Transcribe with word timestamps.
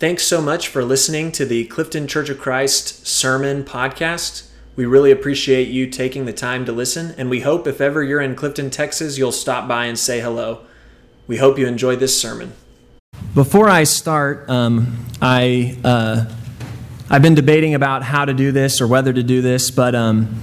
Thanks 0.00 0.22
so 0.22 0.40
much 0.40 0.68
for 0.68 0.82
listening 0.82 1.30
to 1.32 1.44
the 1.44 1.66
Clifton 1.66 2.06
Church 2.06 2.30
of 2.30 2.38
Christ 2.38 3.06
Sermon 3.06 3.62
Podcast. 3.62 4.48
We 4.74 4.86
really 4.86 5.10
appreciate 5.10 5.68
you 5.68 5.86
taking 5.88 6.24
the 6.24 6.32
time 6.32 6.64
to 6.64 6.72
listen, 6.72 7.14
and 7.18 7.28
we 7.28 7.40
hope 7.40 7.66
if 7.66 7.82
ever 7.82 8.02
you're 8.02 8.22
in 8.22 8.34
Clifton, 8.34 8.70
Texas, 8.70 9.18
you'll 9.18 9.30
stop 9.30 9.68
by 9.68 9.84
and 9.84 9.98
say 9.98 10.20
hello. 10.20 10.64
We 11.26 11.36
hope 11.36 11.58
you 11.58 11.66
enjoy 11.66 11.96
this 11.96 12.18
sermon. 12.18 12.54
Before 13.34 13.68
I 13.68 13.84
start, 13.84 14.48
um, 14.48 15.04
I 15.20 15.76
uh, 15.84 16.24
I've 17.10 17.20
been 17.20 17.34
debating 17.34 17.74
about 17.74 18.02
how 18.02 18.24
to 18.24 18.32
do 18.32 18.52
this 18.52 18.80
or 18.80 18.86
whether 18.86 19.12
to 19.12 19.22
do 19.22 19.42
this, 19.42 19.70
but 19.70 19.94
um, 19.94 20.34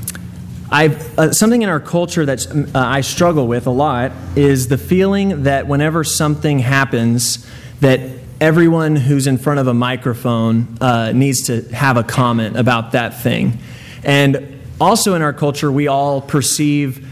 I've 0.70 1.18
uh, 1.18 1.34
something 1.34 1.64
in 1.64 1.70
our 1.70 1.80
culture 1.80 2.28
that 2.28 2.46
uh, 2.46 2.80
I 2.80 3.02
struggle 3.02 3.48
with 3.48 3.66
a 3.66 3.72
lot 3.72 4.12
is 4.36 4.68
the 4.68 4.78
feeling 4.78 5.44
that 5.44 5.66
whenever 5.66 6.04
something 6.04 6.60
happens, 6.60 7.44
that 7.80 8.17
everyone 8.40 8.96
who's 8.96 9.26
in 9.28 9.38
front 9.38 9.60
of 9.60 9.68
a 9.68 9.74
microphone 9.74 10.78
uh, 10.80 11.12
needs 11.12 11.44
to 11.48 11.62
have 11.74 11.98
a 11.98 12.04
comment 12.04 12.56
about 12.56 12.92
that 12.92 13.22
thing. 13.22 13.58
And 14.04 14.62
also 14.80 15.16
in 15.16 15.22
our 15.22 15.34
culture, 15.34 15.72
we 15.72 15.88
all 15.88 16.22
perceive 16.22 17.08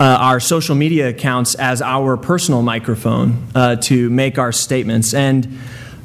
uh, 0.00 0.04
our 0.04 0.40
social 0.40 0.74
media 0.74 1.10
accounts 1.10 1.54
as 1.54 1.82
our 1.82 2.16
personal 2.16 2.62
microphone 2.62 3.46
uh, 3.54 3.76
to 3.76 4.08
make 4.10 4.38
our 4.38 4.50
statements. 4.50 5.12
And 5.12 5.60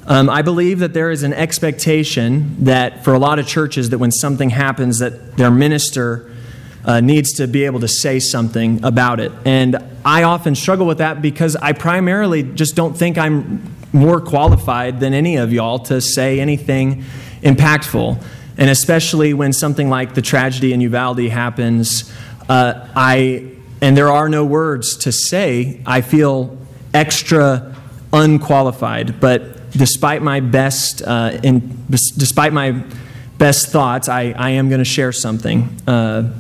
um, 0.06 0.30
I 0.30 0.42
believe 0.42 0.80
that 0.80 0.94
there 0.94 1.12
is 1.12 1.24
an 1.24 1.34
expectation 1.34 2.66
that 2.66 3.04
for 3.04 3.14
a 3.14 3.20
lot 3.20 3.40
of 3.40 3.48
churches 3.48 3.90
that 3.92 3.98
when 3.98 4.12
something 4.12 4.50
happens, 4.50 5.00
that 5.00 5.38
their 5.38 5.52
minister 5.52 6.32
uh, 6.86 7.00
needs 7.00 7.34
to 7.34 7.48
be 7.48 7.66
able 7.66 7.80
to 7.80 7.88
say 7.88 8.20
something 8.20 8.84
about 8.84 9.20
it. 9.20 9.32
And 9.46 9.78
I 10.06 10.24
often 10.24 10.56
struggle 10.56 10.86
with 10.86 11.00
that 11.00 11.22
because 11.22 11.56
I 11.56 11.74
primarily 11.74 12.44
just 12.44 12.76
don't 12.76 12.96
think 12.96 13.18
I'm 13.18 13.77
more 13.94 14.20
qualified 14.22 15.00
than 15.00 15.14
any 15.14 15.38
of 15.38 15.52
y'all 15.54 15.80
to 15.80 16.02
say 16.02 16.40
anything 16.40 17.04
impactful. 17.42 18.22
And 18.58 18.70
especially 18.70 19.34
when 19.34 19.54
something 19.54 19.90
like 19.90 20.14
the 20.16 20.22
tragedy 20.22 20.74
in 20.74 20.82
Uvalde 20.82 21.30
happens, 21.30 22.12
uh, 22.50 22.88
I 22.96 23.52
and 23.82 23.96
there 23.96 24.12
are 24.12 24.28
no 24.28 24.44
words 24.44 24.98
to 24.98 25.12
say. 25.12 25.82
I 25.86 26.02
feel 26.02 26.58
extra 26.94 27.76
unqualified. 28.12 29.20
But 29.20 29.72
despite 29.72 30.22
my 30.22 30.40
best, 30.40 31.02
uh, 31.02 31.40
in, 31.44 31.86
despite 31.90 32.54
my 32.54 32.84
best 33.38 33.68
thoughts, 33.68 34.10
I, 34.10 34.34
I 34.36 34.52
am 34.52 34.70
going 34.70 34.80
to 34.80 34.86
share 34.86 35.12
something. 35.12 35.70
Uh, 35.86 36.34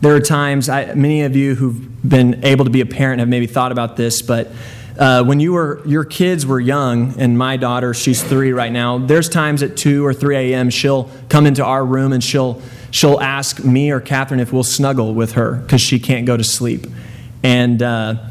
there 0.00 0.14
are 0.14 0.20
times, 0.20 0.68
I, 0.68 0.94
many 0.94 1.22
of 1.22 1.34
you 1.34 1.54
who've 1.54 2.08
been 2.08 2.44
able 2.44 2.66
to 2.66 2.70
be 2.70 2.82
a 2.82 2.86
parent 2.86 3.20
have 3.20 3.28
maybe 3.28 3.46
thought 3.46 3.72
about 3.72 3.96
this, 3.96 4.22
but 4.22 4.50
uh, 4.98 5.24
when 5.24 5.40
you 5.40 5.52
were 5.52 5.82
your 5.86 6.04
kids 6.04 6.46
were 6.46 6.60
young 6.60 7.18
and 7.18 7.36
my 7.36 7.56
daughter 7.56 7.92
she's 7.94 8.22
three 8.22 8.52
right 8.52 8.72
now 8.72 8.98
there's 8.98 9.28
times 9.28 9.62
at 9.62 9.76
2 9.76 10.06
or 10.06 10.14
3 10.14 10.36
a.m 10.36 10.70
she'll 10.70 11.10
come 11.28 11.46
into 11.46 11.64
our 11.64 11.84
room 11.84 12.12
and 12.12 12.22
she'll 12.22 12.62
she'll 12.94 13.20
ask 13.20 13.64
me 13.64 13.90
or 13.90 14.00
catherine 14.00 14.38
if 14.38 14.52
we'll 14.52 14.62
snuggle 14.62 15.14
with 15.14 15.32
her 15.32 15.56
because 15.56 15.80
she 15.80 15.98
can't 15.98 16.26
go 16.26 16.36
to 16.36 16.44
sleep. 16.44 16.86
And 17.42 17.82
uh, 17.82 18.28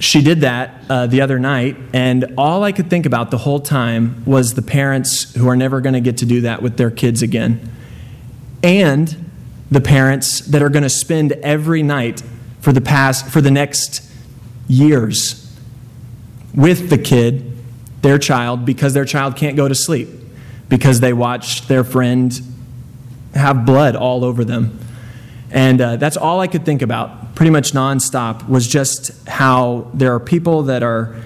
she 0.00 0.22
did 0.22 0.40
that 0.40 0.74
uh, 0.90 1.06
the 1.06 1.20
other 1.20 1.38
night 1.38 1.76
and 1.92 2.34
all 2.36 2.64
i 2.64 2.72
could 2.72 2.90
think 2.90 3.06
about 3.06 3.30
the 3.30 3.38
whole 3.38 3.60
time 3.60 4.24
was 4.24 4.54
the 4.54 4.62
parents 4.62 5.34
who 5.34 5.46
are 5.46 5.54
never 5.54 5.80
going 5.80 5.92
to 5.92 6.00
get 6.00 6.16
to 6.16 6.26
do 6.26 6.40
that 6.40 6.62
with 6.62 6.78
their 6.78 6.90
kids 6.90 7.22
again. 7.22 7.60
And 8.62 9.30
the 9.70 9.80
parents 9.80 10.40
that 10.40 10.62
are 10.62 10.68
going 10.68 10.82
to 10.82 10.90
spend 10.90 11.32
every 11.32 11.84
night 11.84 12.24
for 12.60 12.72
the 12.72 12.80
past 12.80 13.28
for 13.28 13.40
the 13.40 13.52
next 13.52 14.02
years 14.66 15.49
with 16.54 16.90
the 16.90 16.98
kid, 16.98 17.56
their 18.02 18.18
child, 18.18 18.64
because 18.64 18.94
their 18.94 19.04
child 19.04 19.36
can't 19.36 19.56
go 19.56 19.68
to 19.68 19.74
sleep, 19.74 20.08
because 20.68 21.00
they 21.00 21.12
watched 21.12 21.68
their 21.68 21.84
friend 21.84 22.40
have 23.34 23.64
blood 23.64 23.94
all 23.94 24.24
over 24.24 24.44
them. 24.44 24.78
And 25.50 25.80
uh, 25.80 25.96
that's 25.96 26.16
all 26.16 26.40
I 26.40 26.46
could 26.46 26.64
think 26.64 26.82
about, 26.82 27.34
pretty 27.34 27.50
much 27.50 27.72
nonstop, 27.72 28.48
was 28.48 28.66
just 28.66 29.28
how 29.28 29.90
there 29.94 30.14
are 30.14 30.20
people 30.20 30.64
that 30.64 30.82
are 30.82 31.16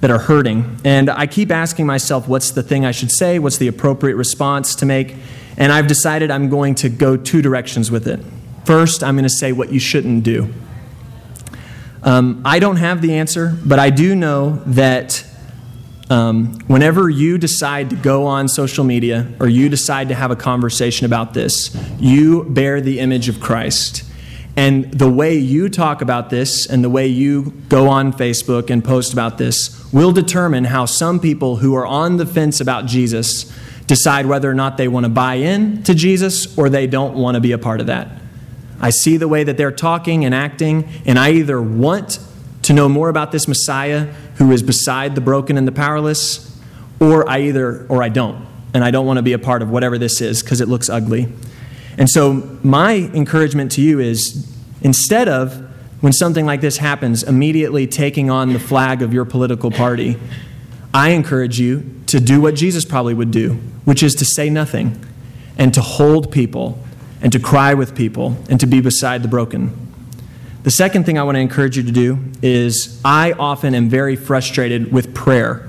that 0.00 0.10
are 0.10 0.18
hurting. 0.18 0.80
And 0.84 1.08
I 1.08 1.28
keep 1.28 1.52
asking 1.52 1.86
myself, 1.86 2.26
what's 2.26 2.50
the 2.50 2.62
thing 2.62 2.84
I 2.84 2.90
should 2.90 3.12
say? 3.12 3.38
What's 3.38 3.58
the 3.58 3.68
appropriate 3.68 4.16
response 4.16 4.74
to 4.76 4.86
make? 4.86 5.14
And 5.56 5.70
I've 5.70 5.86
decided 5.86 6.28
I'm 6.28 6.48
going 6.48 6.74
to 6.76 6.88
go 6.88 7.16
two 7.16 7.40
directions 7.40 7.88
with 7.88 8.08
it. 8.08 8.18
First, 8.64 9.04
I'm 9.04 9.14
going 9.14 9.22
to 9.22 9.30
say 9.30 9.52
what 9.52 9.72
you 9.72 9.78
shouldn't 9.78 10.24
do. 10.24 10.52
Um, 12.02 12.42
I 12.44 12.58
don't 12.58 12.76
have 12.76 13.00
the 13.00 13.14
answer, 13.14 13.56
but 13.64 13.78
I 13.78 13.90
do 13.90 14.16
know 14.16 14.62
that 14.66 15.24
um, 16.10 16.58
whenever 16.66 17.08
you 17.08 17.38
decide 17.38 17.90
to 17.90 17.96
go 17.96 18.26
on 18.26 18.48
social 18.48 18.84
media 18.84 19.32
or 19.40 19.48
you 19.48 19.68
decide 19.68 20.08
to 20.08 20.14
have 20.14 20.30
a 20.30 20.36
conversation 20.36 21.06
about 21.06 21.32
this, 21.32 21.74
you 21.98 22.44
bear 22.44 22.80
the 22.80 22.98
image 22.98 23.28
of 23.28 23.40
Christ. 23.40 24.04
And 24.56 24.92
the 24.92 25.10
way 25.10 25.36
you 25.38 25.70
talk 25.70 26.02
about 26.02 26.28
this 26.28 26.66
and 26.66 26.84
the 26.84 26.90
way 26.90 27.06
you 27.06 27.52
go 27.68 27.88
on 27.88 28.12
Facebook 28.12 28.68
and 28.68 28.84
post 28.84 29.12
about 29.12 29.38
this 29.38 29.90
will 29.92 30.12
determine 30.12 30.64
how 30.64 30.84
some 30.84 31.18
people 31.18 31.56
who 31.56 31.74
are 31.74 31.86
on 31.86 32.18
the 32.18 32.26
fence 32.26 32.60
about 32.60 32.84
Jesus 32.84 33.50
decide 33.86 34.26
whether 34.26 34.50
or 34.50 34.54
not 34.54 34.76
they 34.76 34.88
want 34.88 35.04
to 35.04 35.10
buy 35.10 35.34
in 35.34 35.82
to 35.84 35.94
Jesus 35.94 36.58
or 36.58 36.68
they 36.68 36.86
don't 36.86 37.14
want 37.14 37.36
to 37.36 37.40
be 37.40 37.52
a 37.52 37.58
part 37.58 37.80
of 37.80 37.86
that. 37.86 38.21
I 38.82 38.90
see 38.90 39.16
the 39.16 39.28
way 39.28 39.44
that 39.44 39.56
they're 39.56 39.72
talking 39.72 40.24
and 40.24 40.34
acting, 40.34 40.88
and 41.06 41.18
I 41.18 41.30
either 41.30 41.62
want 41.62 42.18
to 42.62 42.72
know 42.72 42.88
more 42.88 43.08
about 43.08 43.32
this 43.32 43.46
Messiah 43.46 44.12
who 44.36 44.50
is 44.50 44.62
beside 44.62 45.14
the 45.14 45.20
broken 45.20 45.56
and 45.56 45.66
the 45.66 45.72
powerless, 45.72 46.60
or 47.00 47.28
I 47.28 47.42
either 47.42 47.86
or 47.88 48.02
I 48.02 48.08
don't. 48.08 48.46
And 48.74 48.82
I 48.82 48.90
don't 48.90 49.06
want 49.06 49.18
to 49.18 49.22
be 49.22 49.34
a 49.34 49.38
part 49.38 49.62
of 49.62 49.70
whatever 49.70 49.98
this 49.98 50.20
is 50.20 50.42
because 50.42 50.60
it 50.60 50.68
looks 50.68 50.88
ugly. 50.88 51.32
And 51.98 52.08
so 52.08 52.58
my 52.62 52.94
encouragement 52.94 53.70
to 53.72 53.82
you 53.82 54.00
is 54.00 54.50
instead 54.80 55.28
of 55.28 55.68
when 56.00 56.12
something 56.12 56.46
like 56.46 56.60
this 56.60 56.78
happens 56.78 57.22
immediately 57.22 57.86
taking 57.86 58.30
on 58.30 58.52
the 58.52 58.58
flag 58.58 59.02
of 59.02 59.12
your 59.12 59.24
political 59.24 59.70
party, 59.70 60.16
I 60.92 61.10
encourage 61.10 61.60
you 61.60 62.00
to 62.06 62.18
do 62.18 62.40
what 62.40 62.54
Jesus 62.54 62.84
probably 62.84 63.14
would 63.14 63.30
do, 63.30 63.54
which 63.84 64.02
is 64.02 64.14
to 64.16 64.24
say 64.24 64.50
nothing 64.50 65.04
and 65.58 65.72
to 65.74 65.80
hold 65.80 66.32
people 66.32 66.82
and 67.22 67.32
to 67.32 67.38
cry 67.38 67.72
with 67.72 67.94
people 67.94 68.36
and 68.50 68.60
to 68.60 68.66
be 68.66 68.80
beside 68.80 69.22
the 69.22 69.28
broken. 69.28 69.88
The 70.64 70.70
second 70.70 71.06
thing 71.06 71.18
I 71.18 71.22
want 71.22 71.36
to 71.36 71.40
encourage 71.40 71.76
you 71.76 71.82
to 71.82 71.92
do 71.92 72.18
is 72.42 73.00
I 73.04 73.32
often 73.32 73.74
am 73.74 73.88
very 73.88 74.16
frustrated 74.16 74.92
with 74.92 75.14
prayer. 75.14 75.68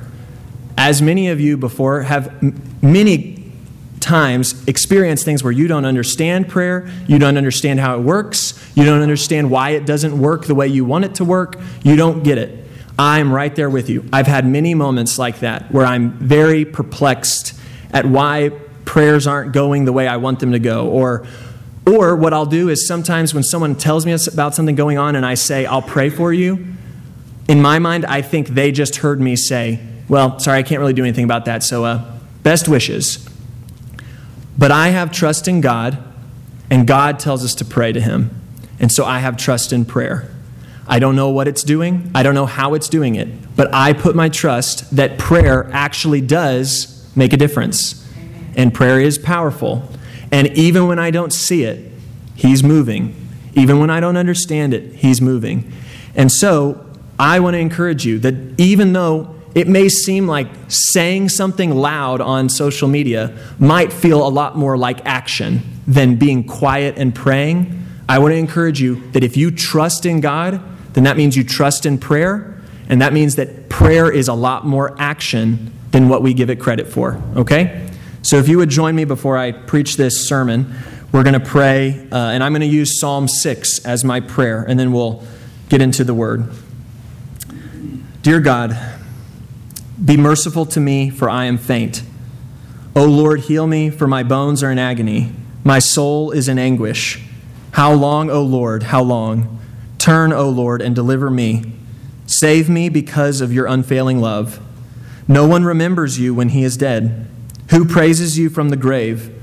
As 0.77 1.01
many 1.01 1.29
of 1.29 1.39
you 1.39 1.57
before 1.57 2.01
have 2.01 2.27
m- 2.43 2.61
many 2.81 3.51
times 3.99 4.67
experienced 4.67 5.25
things 5.25 5.43
where 5.43 5.51
you 5.51 5.67
don't 5.67 5.85
understand 5.85 6.49
prayer, 6.49 6.89
you 7.07 7.17
don't 7.17 7.37
understand 7.37 7.79
how 7.79 7.97
it 7.97 8.01
works, 8.01 8.53
you 8.75 8.83
don't 8.83 9.01
understand 9.01 9.49
why 9.49 9.71
it 9.71 9.85
doesn't 9.85 10.19
work 10.19 10.45
the 10.45 10.55
way 10.55 10.67
you 10.67 10.83
want 10.83 11.05
it 11.05 11.15
to 11.15 11.25
work, 11.25 11.57
you 11.83 11.95
don't 11.95 12.23
get 12.23 12.37
it. 12.37 12.67
I'm 12.99 13.31
right 13.31 13.55
there 13.55 13.69
with 13.69 13.89
you. 13.89 14.07
I've 14.13 14.27
had 14.27 14.45
many 14.45 14.75
moments 14.75 15.17
like 15.17 15.39
that 15.39 15.71
where 15.71 15.85
I'm 15.85 16.11
very 16.19 16.65
perplexed 16.65 17.57
at 17.91 18.05
why 18.05 18.51
prayers 18.93 19.25
aren't 19.25 19.51
going 19.53 19.85
the 19.85 19.91
way 19.91 20.07
I 20.07 20.17
want 20.17 20.39
them 20.39 20.51
to 20.51 20.59
go. 20.59 20.87
Or, 20.87 21.25
or 21.87 22.15
what 22.15 22.31
I'll 22.31 22.45
do 22.45 22.69
is 22.69 22.87
sometimes 22.87 23.33
when 23.33 23.41
someone 23.41 23.73
tells 23.73 24.05
me 24.05 24.15
about 24.31 24.53
something 24.53 24.75
going 24.75 24.99
on 24.99 25.15
and 25.15 25.25
I 25.25 25.33
say, 25.33 25.65
I'll 25.65 25.81
pray 25.81 26.11
for 26.11 26.31
you, 26.31 26.63
in 27.47 27.59
my 27.59 27.79
mind, 27.79 28.05
I 28.05 28.21
think 28.21 28.49
they 28.49 28.71
just 28.71 28.97
heard 28.97 29.19
me 29.19 29.35
say, 29.35 29.79
Well, 30.07 30.37
sorry, 30.37 30.59
I 30.59 30.63
can't 30.63 30.79
really 30.79 30.93
do 30.93 31.01
anything 31.01 31.23
about 31.23 31.45
that, 31.45 31.63
so 31.63 31.83
uh, 31.83 32.19
best 32.43 32.67
wishes. 32.67 33.27
But 34.59 34.69
I 34.69 34.89
have 34.89 35.11
trust 35.11 35.47
in 35.47 35.59
God, 35.59 35.97
and 36.69 36.85
God 36.85 37.17
tells 37.17 37.43
us 37.43 37.55
to 37.55 37.65
pray 37.65 37.93
to 37.93 37.99
Him. 37.99 38.29
And 38.79 38.91
so 38.91 39.05
I 39.05 39.19
have 39.19 39.37
trust 39.37 39.73
in 39.73 39.85
prayer. 39.85 40.29
I 40.87 40.99
don't 40.99 41.15
know 41.15 41.29
what 41.29 41.47
it's 41.47 41.63
doing, 41.63 42.11
I 42.13 42.21
don't 42.21 42.35
know 42.35 42.45
how 42.45 42.75
it's 42.75 42.89
doing 42.89 43.15
it, 43.15 43.55
but 43.55 43.73
I 43.73 43.93
put 43.93 44.15
my 44.15 44.29
trust 44.29 44.95
that 44.95 45.17
prayer 45.17 45.67
actually 45.73 46.21
does 46.21 47.11
make 47.15 47.33
a 47.33 47.37
difference 47.37 48.02
and 48.55 48.73
prayer 48.73 48.99
is 48.99 49.17
powerful. 49.17 49.89
And 50.31 50.47
even 50.57 50.87
when 50.87 50.99
I 50.99 51.11
don't 51.11 51.33
see 51.33 51.63
it, 51.63 51.91
He's 52.35 52.63
moving. 52.63 53.15
Even 53.53 53.79
when 53.79 53.89
I 53.89 53.99
don't 53.99 54.17
understand 54.17 54.73
it, 54.73 54.95
He's 54.95 55.21
moving. 55.21 55.71
And 56.15 56.31
so 56.31 56.85
I 57.19 57.39
want 57.39 57.53
to 57.53 57.59
encourage 57.59 58.05
you 58.05 58.19
that 58.19 58.35
even 58.59 58.93
though 58.93 59.35
it 59.55 59.67
may 59.67 59.87
seem 59.87 60.27
like 60.27 60.47
saying 60.67 61.29
something 61.29 61.75
loud 61.75 62.21
on 62.21 62.49
social 62.49 62.87
media 62.87 63.37
might 63.59 63.93
feel 63.93 64.25
a 64.25 64.29
lot 64.29 64.57
more 64.57 64.77
like 64.77 65.05
action 65.05 65.61
than 65.85 66.15
being 66.15 66.43
quiet 66.43 66.97
and 66.97 67.13
praying, 67.13 67.85
I 68.09 68.19
want 68.19 68.31
to 68.31 68.37
encourage 68.37 68.81
you 68.81 68.95
that 69.11 69.23
if 69.23 69.37
you 69.37 69.51
trust 69.51 70.05
in 70.05 70.21
God, 70.21 70.61
then 70.93 71.03
that 71.03 71.17
means 71.17 71.37
you 71.37 71.43
trust 71.43 71.85
in 71.85 71.97
prayer, 71.97 72.59
and 72.89 73.01
that 73.01 73.13
means 73.13 73.35
that 73.35 73.69
prayer 73.69 74.11
is 74.11 74.27
a 74.27 74.33
lot 74.33 74.65
more 74.65 74.95
action 74.99 75.71
than 75.91 76.09
what 76.09 76.21
we 76.21 76.33
give 76.33 76.49
it 76.49 76.59
credit 76.59 76.87
for, 76.87 77.21
okay? 77.35 77.89
So 78.23 78.37
if 78.37 78.47
you 78.47 78.57
would 78.57 78.69
join 78.69 78.95
me 78.95 79.03
before 79.03 79.37
I 79.37 79.51
preach 79.51 79.97
this 79.97 80.27
sermon, 80.27 80.73
we're 81.11 81.23
going 81.23 81.33
to 81.33 81.41
pray, 81.41 82.07
uh, 82.09 82.15
and 82.15 82.41
I'm 82.41 82.53
going 82.53 82.61
to 82.61 82.65
use 82.67 82.99
Psalm 82.99 83.27
6 83.27 83.85
as 83.85 84.05
my 84.05 84.21
prayer, 84.21 84.63
and 84.63 84.79
then 84.79 84.93
we'll 84.93 85.23
get 85.67 85.81
into 85.81 86.05
the 86.05 86.13
word. 86.13 86.49
Dear 88.21 88.39
God, 88.39 88.77
Be 90.03 90.17
merciful 90.17 90.65
to 90.67 90.79
me, 90.79 91.09
for 91.09 91.29
I 91.29 91.45
am 91.45 91.57
faint. 91.57 92.01
O 92.95 93.05
Lord, 93.05 93.41
heal 93.41 93.67
me, 93.67 93.89
for 93.89 94.07
my 94.07 94.23
bones 94.23 94.63
are 94.63 94.71
in 94.71 94.79
agony. 94.79 95.33
My 95.63 95.79
soul 95.79 96.31
is 96.31 96.47
in 96.47 96.57
anguish. 96.57 97.21
How 97.71 97.93
long, 97.93 98.29
O 98.29 98.41
Lord, 98.41 98.83
how 98.83 99.03
long? 99.03 99.59
Turn, 99.97 100.31
O 100.31 100.49
Lord, 100.49 100.81
and 100.81 100.95
deliver 100.95 101.29
me. 101.29 101.73
Save 102.25 102.69
me 102.69 102.87
because 102.87 103.41
of 103.41 103.51
your 103.51 103.65
unfailing 103.65 104.21
love. 104.21 104.59
No 105.27 105.45
one 105.45 105.63
remembers 105.63 106.19
you 106.19 106.33
when 106.33 106.49
he 106.49 106.63
is 106.63 106.77
dead. 106.77 107.27
Who 107.73 107.85
praises 107.85 108.37
you 108.37 108.51
from 108.51 108.69
the 108.69 108.77
grave? 108.77 109.33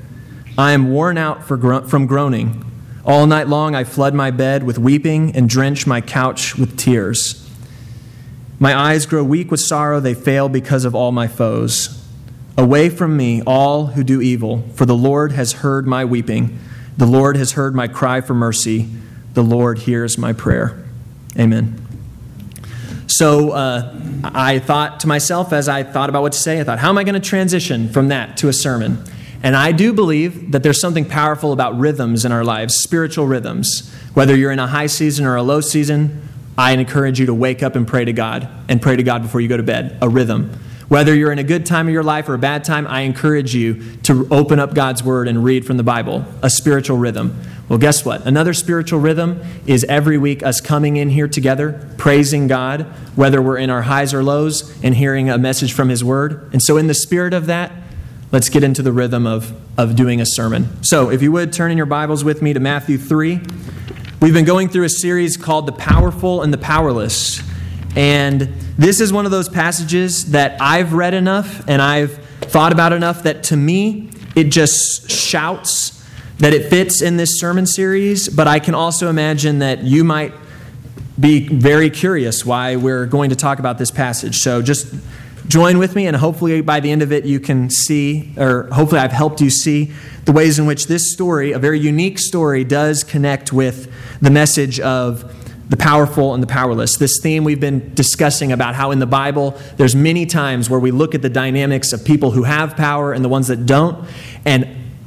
I 0.56 0.70
am 0.70 0.92
worn 0.92 1.18
out 1.18 1.44
gro- 1.48 1.88
from 1.88 2.06
groaning. 2.06 2.64
All 3.04 3.26
night 3.26 3.48
long 3.48 3.74
I 3.74 3.82
flood 3.82 4.14
my 4.14 4.30
bed 4.30 4.62
with 4.62 4.78
weeping 4.78 5.34
and 5.34 5.48
drench 5.48 5.84
my 5.84 6.00
couch 6.00 6.54
with 6.54 6.78
tears. 6.78 7.50
My 8.60 8.72
eyes 8.72 9.04
grow 9.04 9.24
weak 9.24 9.50
with 9.50 9.58
sorrow, 9.58 9.98
they 9.98 10.14
fail 10.14 10.48
because 10.48 10.84
of 10.84 10.94
all 10.94 11.10
my 11.10 11.26
foes. 11.26 12.06
Away 12.56 12.88
from 12.88 13.16
me, 13.16 13.42
all 13.42 13.86
who 13.86 14.04
do 14.04 14.20
evil, 14.20 14.62
for 14.74 14.86
the 14.86 14.94
Lord 14.94 15.32
has 15.32 15.54
heard 15.54 15.88
my 15.88 16.04
weeping. 16.04 16.56
The 16.96 17.06
Lord 17.06 17.36
has 17.36 17.52
heard 17.52 17.74
my 17.74 17.88
cry 17.88 18.20
for 18.20 18.34
mercy. 18.34 18.88
The 19.34 19.42
Lord 19.42 19.78
hears 19.78 20.16
my 20.16 20.32
prayer. 20.32 20.84
Amen. 21.36 21.89
So 23.10 23.50
uh, 23.50 23.92
I 24.22 24.60
thought 24.60 25.00
to 25.00 25.08
myself 25.08 25.52
as 25.52 25.68
I 25.68 25.82
thought 25.82 26.08
about 26.08 26.22
what 26.22 26.32
to 26.32 26.38
say, 26.38 26.60
I 26.60 26.64
thought, 26.64 26.78
how 26.78 26.90
am 26.90 26.98
I 26.98 27.02
going 27.02 27.20
to 27.20 27.28
transition 27.28 27.88
from 27.88 28.08
that 28.08 28.36
to 28.38 28.48
a 28.48 28.52
sermon? 28.52 29.02
And 29.42 29.56
I 29.56 29.72
do 29.72 29.92
believe 29.92 30.52
that 30.52 30.62
there's 30.62 30.80
something 30.80 31.04
powerful 31.04 31.52
about 31.52 31.76
rhythms 31.76 32.24
in 32.24 32.30
our 32.30 32.44
lives, 32.44 32.76
spiritual 32.76 33.26
rhythms. 33.26 33.92
Whether 34.14 34.36
you're 34.36 34.52
in 34.52 34.60
a 34.60 34.68
high 34.68 34.86
season 34.86 35.26
or 35.26 35.34
a 35.34 35.42
low 35.42 35.60
season, 35.60 36.28
I 36.56 36.72
encourage 36.72 37.18
you 37.18 37.26
to 37.26 37.34
wake 37.34 37.64
up 37.64 37.74
and 37.74 37.86
pray 37.86 38.04
to 38.04 38.12
God 38.12 38.48
and 38.68 38.80
pray 38.80 38.94
to 38.94 39.02
God 39.02 39.22
before 39.22 39.40
you 39.40 39.48
go 39.48 39.56
to 39.56 39.62
bed. 39.64 39.98
A 40.00 40.08
rhythm. 40.08 40.52
Whether 40.86 41.14
you're 41.14 41.32
in 41.32 41.38
a 41.40 41.44
good 41.44 41.66
time 41.66 41.88
of 41.88 41.92
your 41.92 42.02
life 42.04 42.28
or 42.28 42.34
a 42.34 42.38
bad 42.38 42.64
time, 42.64 42.86
I 42.86 43.00
encourage 43.00 43.54
you 43.56 43.96
to 44.02 44.28
open 44.30 44.60
up 44.60 44.74
God's 44.74 45.02
Word 45.02 45.26
and 45.26 45.42
read 45.42 45.66
from 45.66 45.78
the 45.78 45.82
Bible, 45.82 46.24
a 46.42 46.50
spiritual 46.50 46.98
rhythm. 46.98 47.40
Well, 47.70 47.78
guess 47.78 48.04
what? 48.04 48.26
Another 48.26 48.52
spiritual 48.52 48.98
rhythm 48.98 49.40
is 49.64 49.84
every 49.84 50.18
week 50.18 50.42
us 50.42 50.60
coming 50.60 50.96
in 50.96 51.08
here 51.08 51.28
together, 51.28 51.88
praising 51.98 52.48
God, 52.48 52.82
whether 53.14 53.40
we're 53.40 53.58
in 53.58 53.70
our 53.70 53.82
highs 53.82 54.12
or 54.12 54.24
lows, 54.24 54.76
and 54.82 54.92
hearing 54.92 55.30
a 55.30 55.38
message 55.38 55.72
from 55.72 55.88
His 55.88 56.02
Word. 56.02 56.50
And 56.52 56.60
so, 56.60 56.76
in 56.76 56.88
the 56.88 56.94
spirit 56.94 57.32
of 57.32 57.46
that, 57.46 57.70
let's 58.32 58.48
get 58.48 58.64
into 58.64 58.82
the 58.82 58.90
rhythm 58.90 59.24
of, 59.24 59.54
of 59.78 59.94
doing 59.94 60.20
a 60.20 60.26
sermon. 60.26 60.82
So, 60.82 61.10
if 61.10 61.22
you 61.22 61.30
would, 61.30 61.52
turn 61.52 61.70
in 61.70 61.76
your 61.76 61.86
Bibles 61.86 62.24
with 62.24 62.42
me 62.42 62.52
to 62.52 62.58
Matthew 62.58 62.98
3. 62.98 63.40
We've 64.20 64.34
been 64.34 64.44
going 64.44 64.68
through 64.68 64.86
a 64.86 64.88
series 64.88 65.36
called 65.36 65.66
The 65.66 65.72
Powerful 65.72 66.42
and 66.42 66.52
the 66.52 66.58
Powerless. 66.58 67.40
And 67.94 68.40
this 68.78 69.00
is 69.00 69.12
one 69.12 69.26
of 69.26 69.30
those 69.30 69.48
passages 69.48 70.32
that 70.32 70.60
I've 70.60 70.92
read 70.92 71.14
enough 71.14 71.62
and 71.68 71.80
I've 71.80 72.18
thought 72.40 72.72
about 72.72 72.92
enough 72.92 73.22
that 73.22 73.44
to 73.44 73.56
me, 73.56 74.10
it 74.34 74.48
just 74.48 75.08
shouts 75.08 75.99
that 76.40 76.52
it 76.52 76.68
fits 76.68 77.00
in 77.00 77.16
this 77.16 77.38
sermon 77.38 77.66
series. 77.66 78.28
But 78.28 78.48
I 78.48 78.58
can 78.58 78.74
also 78.74 79.08
imagine 79.08 79.60
that 79.60 79.82
you 79.82 80.04
might 80.04 80.32
be 81.18 81.46
very 81.48 81.90
curious 81.90 82.44
why 82.44 82.76
we're 82.76 83.06
going 83.06 83.30
to 83.30 83.36
talk 83.36 83.58
about 83.58 83.78
this 83.78 83.90
passage. 83.90 84.38
So 84.38 84.62
just 84.62 84.92
join 85.48 85.78
with 85.78 85.94
me, 85.94 86.06
and 86.06 86.16
hopefully 86.16 86.60
by 86.62 86.80
the 86.80 86.90
end 86.90 87.02
of 87.02 87.12
it, 87.12 87.24
you 87.26 87.40
can 87.40 87.68
see, 87.68 88.32
or 88.38 88.64
hopefully 88.72 89.00
I've 89.00 89.12
helped 89.12 89.40
you 89.40 89.50
see, 89.50 89.92
the 90.24 90.32
ways 90.32 90.58
in 90.58 90.66
which 90.66 90.86
this 90.86 91.12
story, 91.12 91.52
a 91.52 91.58
very 91.58 91.78
unique 91.78 92.18
story, 92.18 92.64
does 92.64 93.04
connect 93.04 93.52
with 93.52 93.92
the 94.20 94.30
message 94.30 94.80
of 94.80 95.36
the 95.68 95.76
powerful 95.76 96.34
and 96.34 96.42
the 96.42 96.46
powerless. 96.46 96.96
This 96.96 97.20
theme 97.22 97.44
we've 97.44 97.60
been 97.60 97.94
discussing 97.94 98.50
about 98.50 98.74
how 98.74 98.90
in 98.90 98.98
the 98.98 99.06
Bible 99.06 99.58
there's 99.76 99.94
many 99.94 100.26
times 100.26 100.70
where 100.70 100.80
we 100.80 100.90
look 100.90 101.14
at 101.14 101.22
the 101.22 101.28
dynamics 101.28 101.92
of 101.92 102.04
people 102.04 102.30
who 102.30 102.44
have 102.44 102.76
power 102.76 103.12
and 103.12 103.24
the 103.24 103.28
ones 103.28 103.48
that 103.48 103.66
don't, 103.66 104.08
and 104.44 104.66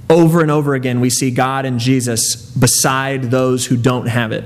over 0.09 0.41
and 0.41 0.51
over 0.51 0.75
again 0.75 0.99
we 0.99 1.09
see 1.09 1.31
God 1.31 1.65
and 1.65 1.79
Jesus 1.79 2.45
beside 2.51 3.23
those 3.23 3.65
who 3.65 3.77
don't 3.77 4.07
have 4.07 4.31
it. 4.31 4.43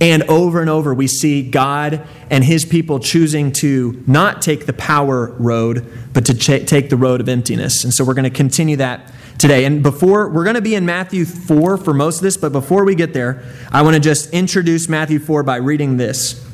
And 0.00 0.22
over 0.24 0.62
and 0.62 0.70
over, 0.70 0.94
we 0.94 1.06
see 1.06 1.42
God 1.42 2.06
and 2.30 2.42
his 2.42 2.64
people 2.64 3.00
choosing 3.00 3.52
to 3.52 4.02
not 4.06 4.40
take 4.40 4.64
the 4.64 4.72
power 4.72 5.34
road, 5.38 5.86
but 6.14 6.24
to 6.26 6.34
ch- 6.34 6.66
take 6.66 6.88
the 6.88 6.96
road 6.96 7.20
of 7.20 7.28
emptiness. 7.28 7.84
And 7.84 7.92
so 7.92 8.02
we're 8.02 8.14
going 8.14 8.24
to 8.24 8.30
continue 8.30 8.76
that 8.76 9.12
today. 9.36 9.66
And 9.66 9.82
before, 9.82 10.30
we're 10.30 10.44
going 10.44 10.54
to 10.54 10.62
be 10.62 10.74
in 10.74 10.86
Matthew 10.86 11.26
4 11.26 11.76
for 11.76 11.92
most 11.92 12.16
of 12.16 12.22
this, 12.22 12.38
but 12.38 12.50
before 12.50 12.86
we 12.86 12.94
get 12.94 13.12
there, 13.12 13.42
I 13.70 13.82
want 13.82 13.94
to 13.94 14.00
just 14.00 14.32
introduce 14.32 14.88
Matthew 14.88 15.18
4 15.18 15.42
by 15.42 15.56
reading 15.56 15.98
this. 15.98 16.46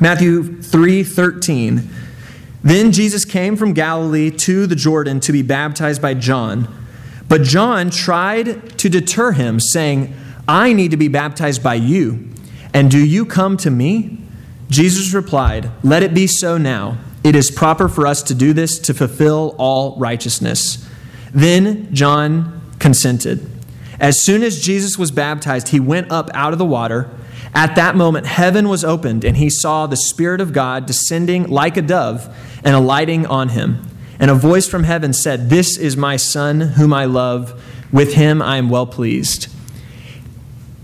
Matthew 0.00 0.62
3 0.62 1.04
13. 1.04 1.90
Then 2.62 2.92
Jesus 2.92 3.24
came 3.24 3.56
from 3.56 3.72
Galilee 3.72 4.30
to 4.30 4.66
the 4.66 4.76
Jordan 4.76 5.20
to 5.20 5.32
be 5.32 5.42
baptized 5.42 6.00
by 6.00 6.14
John. 6.14 6.68
But 7.28 7.42
John 7.42 7.90
tried 7.90 8.78
to 8.78 8.88
deter 8.88 9.32
him, 9.32 9.60
saying, 9.60 10.14
I 10.46 10.72
need 10.72 10.90
to 10.92 10.96
be 10.96 11.08
baptized 11.08 11.62
by 11.62 11.74
you 11.74 12.28
and 12.74 12.90
do 12.90 13.04
you 13.04 13.24
come 13.24 13.56
to 13.58 13.70
me? 13.70 14.18
Jesus 14.68 15.14
replied, 15.14 15.70
Let 15.82 16.02
it 16.02 16.14
be 16.14 16.26
so 16.26 16.58
now. 16.58 16.98
It 17.24 17.34
is 17.34 17.50
proper 17.50 17.88
for 17.88 18.06
us 18.06 18.22
to 18.24 18.34
do 18.34 18.52
this 18.52 18.78
to 18.80 18.94
fulfill 18.94 19.54
all 19.58 19.98
righteousness. 19.98 20.86
Then 21.32 21.92
John 21.92 22.60
consented. 22.78 23.48
As 23.98 24.22
soon 24.22 24.42
as 24.42 24.60
Jesus 24.60 24.96
was 24.96 25.10
baptized, 25.10 25.68
he 25.68 25.80
went 25.80 26.12
up 26.12 26.30
out 26.34 26.52
of 26.52 26.58
the 26.58 26.64
water. 26.64 27.10
At 27.54 27.74
that 27.74 27.96
moment, 27.96 28.26
heaven 28.26 28.68
was 28.68 28.84
opened, 28.84 29.24
and 29.24 29.36
he 29.36 29.50
saw 29.50 29.86
the 29.86 29.96
Spirit 29.96 30.40
of 30.40 30.52
God 30.52 30.86
descending 30.86 31.48
like 31.48 31.76
a 31.76 31.82
dove 31.82 32.32
and 32.62 32.76
alighting 32.76 33.26
on 33.26 33.48
him. 33.48 33.84
And 34.18 34.30
a 34.30 34.34
voice 34.34 34.68
from 34.68 34.84
heaven 34.84 35.12
said, 35.12 35.50
This 35.50 35.76
is 35.76 35.96
my 35.96 36.16
Son, 36.16 36.60
whom 36.60 36.92
I 36.92 37.04
love. 37.04 37.62
With 37.92 38.14
him 38.14 38.42
I 38.42 38.56
am 38.56 38.68
well 38.68 38.86
pleased. 38.86 39.48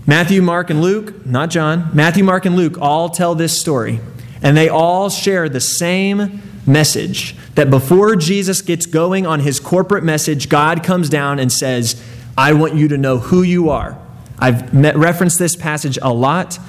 Matthew, 0.07 0.41
Mark, 0.41 0.69
and 0.69 0.81
Luke, 0.81 1.25
not 1.25 1.49
John, 1.49 1.89
Matthew, 1.93 2.23
Mark, 2.23 2.45
and 2.45 2.55
Luke 2.55 2.77
all 2.79 3.09
tell 3.09 3.35
this 3.35 3.59
story. 3.59 3.99
And 4.41 4.55
they 4.55 4.69
all 4.69 5.09
share 5.09 5.49
the 5.49 5.59
same 5.59 6.41
message 6.67 7.35
that 7.55 7.69
before 7.69 8.15
Jesus 8.15 8.61
gets 8.61 8.85
going 8.85 9.25
on 9.25 9.39
his 9.39 9.59
corporate 9.59 10.03
message, 10.03 10.49
God 10.49 10.83
comes 10.83 11.09
down 11.09 11.39
and 11.39 11.51
says, 11.51 12.01
I 12.37 12.53
want 12.53 12.75
you 12.75 12.87
to 12.89 12.97
know 12.97 13.17
who 13.17 13.41
you 13.41 13.69
are. 13.69 13.97
I've 14.37 14.73
met, 14.73 14.95
referenced 14.97 15.39
this 15.39 15.55
passage 15.55 15.97
a 16.01 16.13
lot. 16.13 16.59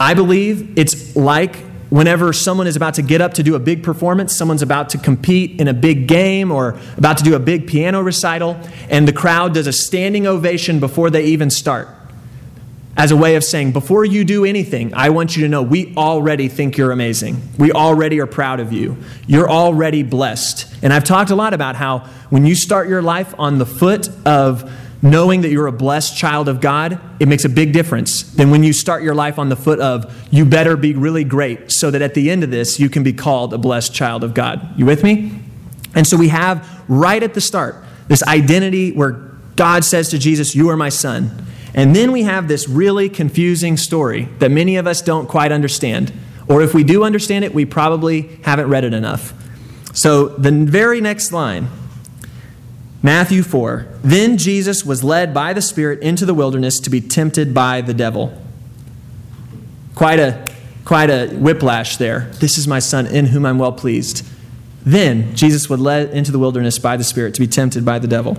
I 0.00 0.14
believe 0.14 0.78
it's 0.78 1.14
like 1.14 1.65
whenever 1.90 2.32
someone 2.32 2.66
is 2.66 2.76
about 2.76 2.94
to 2.94 3.02
get 3.02 3.20
up 3.20 3.34
to 3.34 3.42
do 3.42 3.54
a 3.54 3.58
big 3.58 3.82
performance, 3.82 4.34
someone's 4.34 4.62
about 4.62 4.90
to 4.90 4.98
compete 4.98 5.60
in 5.60 5.68
a 5.68 5.74
big 5.74 6.08
game 6.08 6.50
or 6.50 6.78
about 6.96 7.18
to 7.18 7.24
do 7.24 7.34
a 7.34 7.38
big 7.38 7.66
piano 7.66 8.02
recital, 8.02 8.58
and 8.90 9.06
the 9.06 9.12
crowd 9.12 9.54
does 9.54 9.66
a 9.66 9.72
standing 9.72 10.26
ovation 10.26 10.80
before 10.80 11.10
they 11.10 11.24
even 11.24 11.50
start 11.50 11.88
as 12.96 13.10
a 13.10 13.16
way 13.16 13.36
of 13.36 13.44
saying, 13.44 13.72
before 13.72 14.04
you 14.04 14.24
do 14.24 14.44
anything, 14.44 14.94
I 14.94 15.10
want 15.10 15.36
you 15.36 15.42
to 15.42 15.48
know 15.48 15.62
we 15.62 15.94
already 15.96 16.48
think 16.48 16.78
you're 16.78 16.92
amazing. 16.92 17.42
We 17.58 17.70
already 17.70 18.20
are 18.20 18.26
proud 18.26 18.58
of 18.58 18.72
you. 18.72 18.96
You're 19.26 19.50
already 19.50 20.02
blessed. 20.02 20.74
And 20.82 20.92
I've 20.92 21.04
talked 21.04 21.30
a 21.30 21.36
lot 21.36 21.52
about 21.52 21.76
how 21.76 22.08
when 22.30 22.46
you 22.46 22.54
start 22.54 22.88
your 22.88 23.02
life 23.02 23.34
on 23.38 23.58
the 23.58 23.66
foot 23.66 24.08
of 24.26 24.72
knowing 25.02 25.42
that 25.42 25.50
you're 25.50 25.66
a 25.66 25.72
blessed 25.72 26.16
child 26.16 26.48
of 26.48 26.60
God, 26.60 26.98
it 27.20 27.28
makes 27.28 27.44
a 27.44 27.48
big 27.48 27.72
difference 27.72 28.22
than 28.22 28.50
when 28.50 28.62
you 28.62 28.72
start 28.72 29.02
your 29.02 29.14
life 29.14 29.38
on 29.38 29.48
the 29.48 29.56
foot 29.56 29.80
of 29.80 30.12
you 30.30 30.44
better 30.44 30.76
be 30.76 30.94
really 30.94 31.24
great 31.24 31.70
so 31.70 31.90
that 31.90 32.02
at 32.02 32.14
the 32.14 32.30
end 32.30 32.42
of 32.42 32.50
this 32.50 32.80
you 32.80 32.88
can 32.88 33.02
be 33.02 33.12
called 33.12 33.52
a 33.52 33.58
blessed 33.58 33.94
child 33.94 34.24
of 34.24 34.34
God. 34.34 34.78
You 34.78 34.86
with 34.86 35.02
me? 35.02 35.40
And 35.94 36.06
so 36.06 36.16
we 36.16 36.28
have 36.28 36.84
right 36.88 37.22
at 37.22 37.34
the 37.34 37.40
start 37.40 37.76
this 38.08 38.22
identity 38.22 38.92
where 38.92 39.12
God 39.56 39.84
says 39.84 40.10
to 40.10 40.18
Jesus, 40.18 40.54
You 40.54 40.70
are 40.70 40.76
my 40.76 40.90
son. 40.90 41.46
And 41.74 41.94
then 41.94 42.12
we 42.12 42.22
have 42.22 42.48
this 42.48 42.68
really 42.68 43.08
confusing 43.08 43.76
story 43.76 44.28
that 44.38 44.50
many 44.50 44.76
of 44.76 44.86
us 44.86 45.02
don't 45.02 45.28
quite 45.28 45.52
understand. 45.52 46.12
Or 46.48 46.62
if 46.62 46.72
we 46.72 46.84
do 46.84 47.04
understand 47.04 47.44
it, 47.44 47.52
we 47.52 47.64
probably 47.64 48.38
haven't 48.44 48.68
read 48.68 48.84
it 48.84 48.94
enough. 48.94 49.34
So 49.92 50.28
the 50.28 50.52
very 50.52 51.00
next 51.00 51.32
line, 51.32 51.68
Matthew 53.02 53.42
4 53.42 53.86
Then 54.02 54.38
Jesus 54.38 54.84
was 54.84 55.04
led 55.04 55.32
by 55.32 55.52
the 55.52 55.62
Spirit 55.62 56.00
into 56.00 56.26
the 56.26 56.34
wilderness 56.34 56.78
to 56.80 56.90
be 56.90 57.00
tempted 57.00 57.54
by 57.54 57.80
the 57.80 57.94
devil. 57.94 58.40
Quite 59.94 60.18
a, 60.18 60.46
quite 60.84 61.10
a 61.10 61.28
whiplash 61.28 61.96
there. 61.96 62.30
This 62.40 62.58
is 62.58 62.68
my 62.68 62.78
son 62.78 63.06
in 63.06 63.26
whom 63.26 63.46
I'm 63.46 63.58
well 63.58 63.72
pleased. 63.72 64.26
Then 64.84 65.34
Jesus 65.34 65.68
was 65.68 65.80
led 65.80 66.10
into 66.10 66.30
the 66.30 66.38
wilderness 66.38 66.78
by 66.78 66.96
the 66.96 67.04
Spirit 67.04 67.34
to 67.34 67.40
be 67.40 67.46
tempted 67.46 67.84
by 67.84 67.98
the 67.98 68.06
devil. 68.06 68.36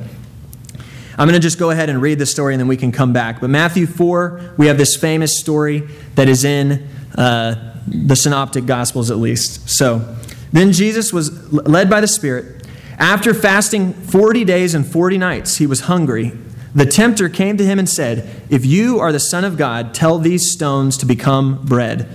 I'm 1.19 1.27
going 1.27 1.33
to 1.33 1.39
just 1.39 1.57
go 1.57 1.71
ahead 1.71 1.89
and 1.89 1.99
read 2.01 2.19
the 2.19 2.27
story 2.27 2.53
and 2.53 2.59
then 2.59 2.67
we 2.67 2.77
can 2.77 2.91
come 2.91 3.11
back. 3.11 3.41
But 3.41 3.49
Matthew 3.49 3.87
4, 3.87 4.53
we 4.57 4.67
have 4.67 4.77
this 4.77 4.95
famous 4.95 5.39
story 5.39 5.87
that 6.13 6.29
is 6.29 6.45
in 6.45 6.87
uh, 7.15 7.75
the 7.87 8.15
Synoptic 8.15 8.65
Gospels 8.67 9.09
at 9.09 9.17
least. 9.17 9.67
So, 9.69 10.15
then 10.53 10.71
Jesus 10.71 11.11
was 11.11 11.51
led 11.51 11.89
by 11.89 12.01
the 12.01 12.07
Spirit. 12.07 12.56
After 12.97 13.33
fasting 13.33 13.93
40 13.93 14.43
days 14.43 14.73
and 14.73 14.85
40 14.85 15.17
nights, 15.17 15.57
he 15.57 15.67
was 15.67 15.81
hungry. 15.81 16.31
The 16.73 16.85
tempter 16.85 17.29
came 17.29 17.57
to 17.57 17.65
him 17.65 17.79
and 17.79 17.89
said, 17.89 18.29
If 18.49 18.65
you 18.65 18.99
are 18.99 19.11
the 19.11 19.19
Son 19.19 19.43
of 19.43 19.57
God, 19.57 19.93
tell 19.93 20.19
these 20.19 20.51
stones 20.51 20.97
to 20.97 21.05
become 21.05 21.65
bread. 21.65 22.07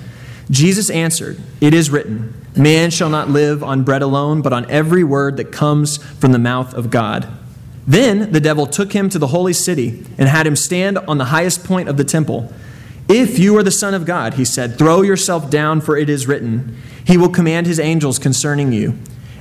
Jesus 0.50 0.90
answered, 0.90 1.40
It 1.60 1.72
is 1.72 1.90
written, 1.90 2.34
Man 2.56 2.90
shall 2.90 3.08
not 3.08 3.30
live 3.30 3.62
on 3.62 3.84
bread 3.84 4.02
alone, 4.02 4.42
but 4.42 4.52
on 4.52 4.70
every 4.70 5.04
word 5.04 5.36
that 5.38 5.52
comes 5.52 5.96
from 5.96 6.32
the 6.32 6.38
mouth 6.38 6.74
of 6.74 6.90
God. 6.90 7.28
Then 7.86 8.32
the 8.32 8.40
devil 8.40 8.66
took 8.66 8.92
him 8.92 9.08
to 9.10 9.18
the 9.18 9.28
holy 9.28 9.52
city 9.52 10.04
and 10.18 10.28
had 10.28 10.46
him 10.46 10.56
stand 10.56 10.98
on 10.98 11.18
the 11.18 11.26
highest 11.26 11.64
point 11.64 11.88
of 11.88 11.96
the 11.96 12.04
temple. 12.04 12.52
If 13.08 13.38
you 13.38 13.56
are 13.56 13.62
the 13.62 13.70
Son 13.70 13.94
of 13.94 14.06
God, 14.06 14.34
he 14.34 14.44
said, 14.44 14.78
throw 14.78 15.02
yourself 15.02 15.50
down, 15.50 15.80
for 15.80 15.96
it 15.96 16.08
is 16.08 16.28
written, 16.28 16.76
He 17.04 17.16
will 17.16 17.28
command 17.28 17.66
His 17.66 17.80
angels 17.80 18.18
concerning 18.18 18.72
you, 18.72 18.96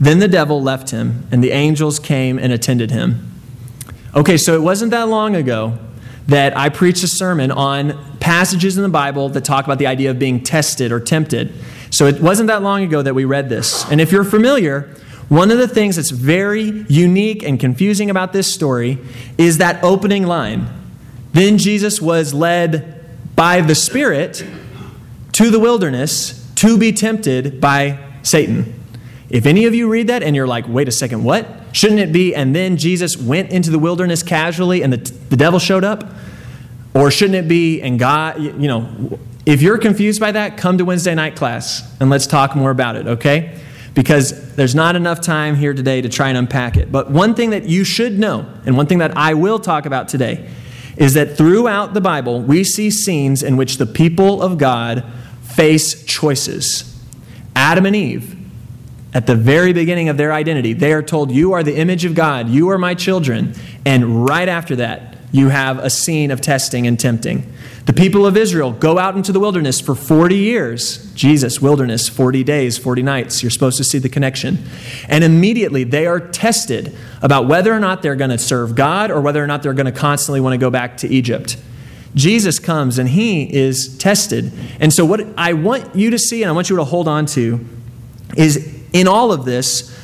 Then 0.00 0.18
the 0.18 0.28
devil 0.28 0.62
left 0.62 0.90
him, 0.90 1.28
and 1.30 1.44
the 1.44 1.50
angels 1.50 1.98
came 1.98 2.38
and 2.38 2.52
attended 2.52 2.90
him. 2.90 3.30
Okay, 4.16 4.38
so 4.38 4.54
it 4.54 4.62
wasn't 4.62 4.90
that 4.92 5.08
long 5.08 5.36
ago 5.36 5.78
that 6.26 6.56
I 6.56 6.68
preached 6.68 7.04
a 7.04 7.08
sermon 7.08 7.50
on 7.50 8.18
passages 8.18 8.76
in 8.76 8.82
the 8.82 8.88
Bible 8.88 9.28
that 9.30 9.44
talk 9.44 9.64
about 9.64 9.78
the 9.78 9.86
idea 9.86 10.10
of 10.10 10.18
being 10.18 10.42
tested 10.42 10.90
or 10.90 11.00
tempted. 11.00 11.52
So 11.90 12.06
it 12.06 12.20
wasn't 12.20 12.46
that 12.46 12.62
long 12.62 12.82
ago 12.82 13.02
that 13.02 13.14
we 13.14 13.24
read 13.24 13.48
this. 13.48 13.84
And 13.90 14.00
if 14.00 14.10
you're 14.10 14.24
familiar, 14.24 14.94
one 15.28 15.50
of 15.50 15.58
the 15.58 15.68
things 15.68 15.96
that's 15.96 16.10
very 16.10 16.84
unique 16.88 17.42
and 17.42 17.60
confusing 17.60 18.10
about 18.10 18.32
this 18.32 18.52
story 18.52 18.98
is 19.38 19.58
that 19.58 19.82
opening 19.84 20.26
line. 20.26 20.66
Then 21.32 21.58
Jesus 21.58 22.00
was 22.00 22.32
led 22.32 23.04
by 23.36 23.60
the 23.60 23.74
Spirit 23.74 24.44
to 25.32 25.50
the 25.50 25.60
wilderness 25.60 26.50
to 26.56 26.78
be 26.78 26.92
tempted 26.92 27.60
by 27.60 27.98
Satan. 28.22 28.79
If 29.30 29.46
any 29.46 29.64
of 29.64 29.74
you 29.74 29.88
read 29.88 30.08
that 30.08 30.22
and 30.22 30.34
you're 30.34 30.46
like, 30.46 30.66
wait 30.68 30.88
a 30.88 30.92
second, 30.92 31.22
what? 31.22 31.46
Shouldn't 31.72 32.00
it 32.00 32.12
be, 32.12 32.34
and 32.34 32.54
then 32.54 32.76
Jesus 32.76 33.16
went 33.16 33.50
into 33.50 33.70
the 33.70 33.78
wilderness 33.78 34.24
casually 34.24 34.82
and 34.82 34.92
the, 34.92 34.96
the 35.28 35.36
devil 35.36 35.60
showed 35.60 35.84
up? 35.84 36.04
Or 36.94 37.12
shouldn't 37.12 37.36
it 37.36 37.46
be, 37.48 37.80
and 37.80 37.98
God, 37.98 38.42
you 38.42 38.66
know, 38.66 39.18
if 39.46 39.62
you're 39.62 39.78
confused 39.78 40.20
by 40.20 40.32
that, 40.32 40.56
come 40.56 40.78
to 40.78 40.84
Wednesday 40.84 41.14
night 41.14 41.36
class 41.36 41.88
and 42.00 42.10
let's 42.10 42.26
talk 42.26 42.56
more 42.56 42.72
about 42.72 42.96
it, 42.96 43.06
okay? 43.06 43.56
Because 43.94 44.54
there's 44.56 44.74
not 44.74 44.96
enough 44.96 45.20
time 45.20 45.54
here 45.54 45.74
today 45.74 46.00
to 46.00 46.08
try 46.08 46.28
and 46.28 46.36
unpack 46.36 46.76
it. 46.76 46.90
But 46.90 47.10
one 47.10 47.34
thing 47.34 47.50
that 47.50 47.64
you 47.64 47.84
should 47.84 48.18
know, 48.18 48.52
and 48.66 48.76
one 48.76 48.86
thing 48.86 48.98
that 48.98 49.16
I 49.16 49.34
will 49.34 49.60
talk 49.60 49.86
about 49.86 50.08
today, 50.08 50.48
is 50.96 51.14
that 51.14 51.36
throughout 51.36 51.94
the 51.94 52.00
Bible, 52.00 52.42
we 52.42 52.64
see 52.64 52.90
scenes 52.90 53.42
in 53.44 53.56
which 53.56 53.78
the 53.78 53.86
people 53.86 54.42
of 54.42 54.58
God 54.58 55.04
face 55.42 56.04
choices. 56.04 57.00
Adam 57.54 57.86
and 57.86 57.94
Eve, 57.94 58.36
at 59.12 59.26
the 59.26 59.34
very 59.34 59.72
beginning 59.72 60.08
of 60.08 60.16
their 60.16 60.32
identity, 60.32 60.72
they 60.72 60.92
are 60.92 61.02
told, 61.02 61.30
You 61.30 61.52
are 61.52 61.62
the 61.62 61.76
image 61.76 62.04
of 62.04 62.14
God, 62.14 62.48
you 62.48 62.70
are 62.70 62.78
my 62.78 62.94
children. 62.94 63.54
And 63.84 64.24
right 64.24 64.48
after 64.48 64.76
that, 64.76 65.16
you 65.32 65.48
have 65.48 65.78
a 65.78 65.90
scene 65.90 66.30
of 66.30 66.40
testing 66.40 66.86
and 66.86 66.98
tempting. 66.98 67.52
The 67.86 67.92
people 67.92 68.26
of 68.26 68.36
Israel 68.36 68.72
go 68.72 68.98
out 68.98 69.16
into 69.16 69.32
the 69.32 69.40
wilderness 69.40 69.80
for 69.80 69.94
40 69.94 70.36
years. 70.36 71.12
Jesus, 71.14 71.60
wilderness, 71.60 72.08
40 72.08 72.44
days, 72.44 72.78
40 72.78 73.02
nights. 73.02 73.42
You're 73.42 73.50
supposed 73.50 73.78
to 73.78 73.84
see 73.84 73.98
the 73.98 74.08
connection. 74.08 74.58
And 75.08 75.24
immediately 75.24 75.84
they 75.84 76.06
are 76.06 76.20
tested 76.20 76.96
about 77.22 77.48
whether 77.48 77.72
or 77.72 77.80
not 77.80 78.02
they're 78.02 78.16
going 78.16 78.30
to 78.30 78.38
serve 78.38 78.74
God 78.74 79.10
or 79.10 79.20
whether 79.20 79.42
or 79.42 79.46
not 79.46 79.62
they're 79.62 79.74
going 79.74 79.86
to 79.86 79.92
constantly 79.92 80.40
want 80.40 80.54
to 80.54 80.58
go 80.58 80.70
back 80.70 80.98
to 80.98 81.08
Egypt. 81.08 81.56
Jesus 82.14 82.58
comes 82.58 82.98
and 82.98 83.08
he 83.08 83.52
is 83.54 83.96
tested. 83.98 84.52
And 84.80 84.92
so, 84.92 85.04
what 85.04 85.26
I 85.36 85.52
want 85.52 85.94
you 85.94 86.10
to 86.10 86.18
see 86.18 86.42
and 86.42 86.50
I 86.50 86.52
want 86.52 86.68
you 86.68 86.76
to 86.76 86.84
hold 86.84 87.06
on 87.06 87.26
to 87.26 87.64
is 88.36 88.79
in 88.92 89.08
all 89.08 89.32
of 89.32 89.44
this, 89.44 89.96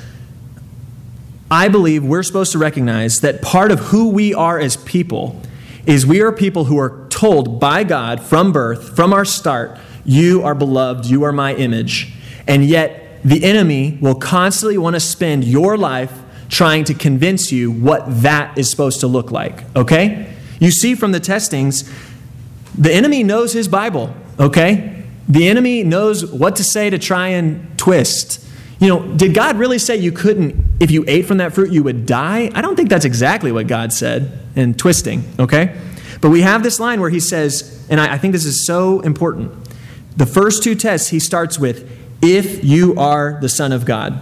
I 1.51 1.69
believe 1.69 2.05
we're 2.05 2.23
supposed 2.23 2.53
to 2.53 2.59
recognize 2.59 3.21
that 3.21 3.41
part 3.41 3.71
of 3.71 3.79
who 3.79 4.09
we 4.09 4.35
are 4.35 4.59
as 4.59 4.77
people 4.77 5.41
is 5.87 6.05
we 6.05 6.21
are 6.21 6.33
people 6.33 6.65
who 6.65 6.79
are 6.79 7.07
told 7.09 7.61
by 7.61 7.85
God 7.85 8.21
from 8.21 8.53
birth, 8.53 8.97
from 8.97 9.13
our 9.13 9.25
start, 9.25 9.79
you 10.05 10.43
are 10.43 10.55
beloved, 10.55 11.07
you 11.07 11.23
are 11.23 11.33
my 11.33 11.55
image. 11.55 12.13
And 12.47 12.65
yet, 12.65 13.21
the 13.25 13.45
enemy 13.45 13.99
will 14.01 14.15
constantly 14.15 14.79
want 14.79 14.95
to 14.95 15.01
spend 15.01 15.45
your 15.45 15.77
life 15.77 16.13
trying 16.49 16.85
to 16.85 16.95
convince 16.95 17.51
you 17.51 17.71
what 17.71 18.05
that 18.23 18.57
is 18.57 18.71
supposed 18.71 19.01
to 19.01 19.07
look 19.07 19.31
like, 19.31 19.65
okay? 19.77 20.33
You 20.61 20.71
see 20.71 20.95
from 20.95 21.13
the 21.13 21.21
testings, 21.21 21.91
the 22.77 22.93
enemy 22.93 23.23
knows 23.23 23.53
his 23.53 23.69
Bible, 23.69 24.15
okay? 24.39 25.05
The 25.29 25.49
enemy 25.49 25.83
knows 25.83 26.25
what 26.25 26.57
to 26.57 26.65
say 26.65 26.89
to 26.91 26.99
try 26.99 27.29
and 27.29 27.77
twist. 27.79 28.46
You 28.79 28.89
know, 28.89 29.17
did 29.17 29.35
God 29.35 29.57
really 29.57 29.79
say 29.79 29.97
you 29.97 30.13
couldn't, 30.13 30.63
if 30.81 30.91
you 30.91 31.05
ate 31.09 31.27
from 31.27 31.39
that 31.39 31.55
fruit, 31.55 31.71
you 31.71 31.83
would 31.83 32.05
die? 32.05 32.51
I 32.55 32.61
don't 32.61 32.77
think 32.77 32.91
that's 32.91 33.07
exactly 33.07 33.51
what 33.51 33.67
God 33.67 33.93
said 33.93 34.39
in 34.55 34.75
twisting, 34.75 35.25
okay? 35.39 35.79
But 36.21 36.31
we 36.31 36.43
have 36.43 36.63
this 36.63 36.79
line 36.79 37.01
where 37.01 37.11
he 37.11 37.21
says, 37.21 37.87
and 37.89 38.01
I, 38.01 38.15
I 38.15 38.19
think 38.19 38.33
this 38.33 38.45
is 38.45 38.67
so 38.67 39.01
important. 39.01 39.53
The 40.17 40.27
first 40.27 40.63
two 40.63 40.75
tests, 40.75 41.09
he 41.09 41.21
starts 41.21 41.59
with, 41.59 41.91
if 42.23 42.65
you 42.65 42.97
are 42.97 43.39
the 43.41 43.49
Son 43.49 43.73
of 43.73 43.85
God. 43.85 44.21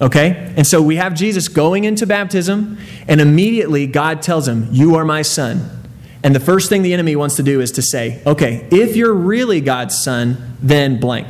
Okay? 0.00 0.52
And 0.56 0.66
so 0.66 0.80
we 0.80 0.96
have 0.96 1.14
Jesus 1.14 1.48
going 1.48 1.84
into 1.84 2.06
baptism, 2.06 2.78
and 3.06 3.20
immediately 3.20 3.86
God 3.86 4.22
tells 4.22 4.48
him, 4.48 4.68
You 4.70 4.94
are 4.94 5.04
my 5.04 5.22
son. 5.22 5.78
And 6.22 6.34
the 6.34 6.40
first 6.40 6.68
thing 6.68 6.82
the 6.82 6.92
enemy 6.92 7.16
wants 7.16 7.36
to 7.36 7.42
do 7.42 7.60
is 7.60 7.72
to 7.72 7.82
say, 7.82 8.22
Okay, 8.26 8.66
if 8.70 8.96
you're 8.96 9.12
really 9.12 9.60
God's 9.60 10.02
son, 10.02 10.56
then 10.62 10.98
blank. 10.98 11.28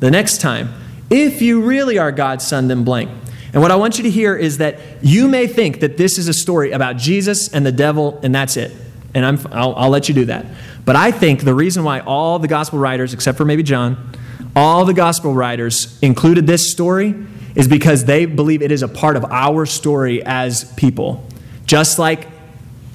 The 0.00 0.10
next 0.10 0.40
time, 0.40 0.74
if 1.12 1.42
you 1.42 1.60
really 1.60 1.98
are 1.98 2.10
God's 2.10 2.46
son, 2.46 2.68
then 2.68 2.84
blank. 2.84 3.10
And 3.52 3.60
what 3.60 3.70
I 3.70 3.76
want 3.76 3.98
you 3.98 4.04
to 4.04 4.10
hear 4.10 4.34
is 4.34 4.58
that 4.58 4.78
you 5.02 5.28
may 5.28 5.46
think 5.46 5.80
that 5.80 5.98
this 5.98 6.16
is 6.16 6.26
a 6.26 6.32
story 6.32 6.72
about 6.72 6.96
Jesus 6.96 7.52
and 7.52 7.66
the 7.66 7.72
devil, 7.72 8.18
and 8.22 8.34
that's 8.34 8.56
it. 8.56 8.74
And 9.14 9.26
I'm, 9.26 9.38
I'll, 9.52 9.74
I'll 9.74 9.90
let 9.90 10.08
you 10.08 10.14
do 10.14 10.24
that. 10.24 10.46
But 10.86 10.96
I 10.96 11.10
think 11.10 11.42
the 11.42 11.54
reason 11.54 11.84
why 11.84 12.00
all 12.00 12.38
the 12.38 12.48
gospel 12.48 12.78
writers, 12.78 13.12
except 13.12 13.36
for 13.36 13.44
maybe 13.44 13.62
John, 13.62 14.12
all 14.56 14.86
the 14.86 14.94
gospel 14.94 15.34
writers 15.34 15.98
included 16.00 16.46
this 16.46 16.72
story 16.72 17.14
is 17.54 17.68
because 17.68 18.06
they 18.06 18.24
believe 18.24 18.62
it 18.62 18.72
is 18.72 18.82
a 18.82 18.88
part 18.88 19.16
of 19.16 19.24
our 19.26 19.66
story 19.66 20.22
as 20.24 20.72
people. 20.74 21.26
Just 21.66 21.98
like 21.98 22.26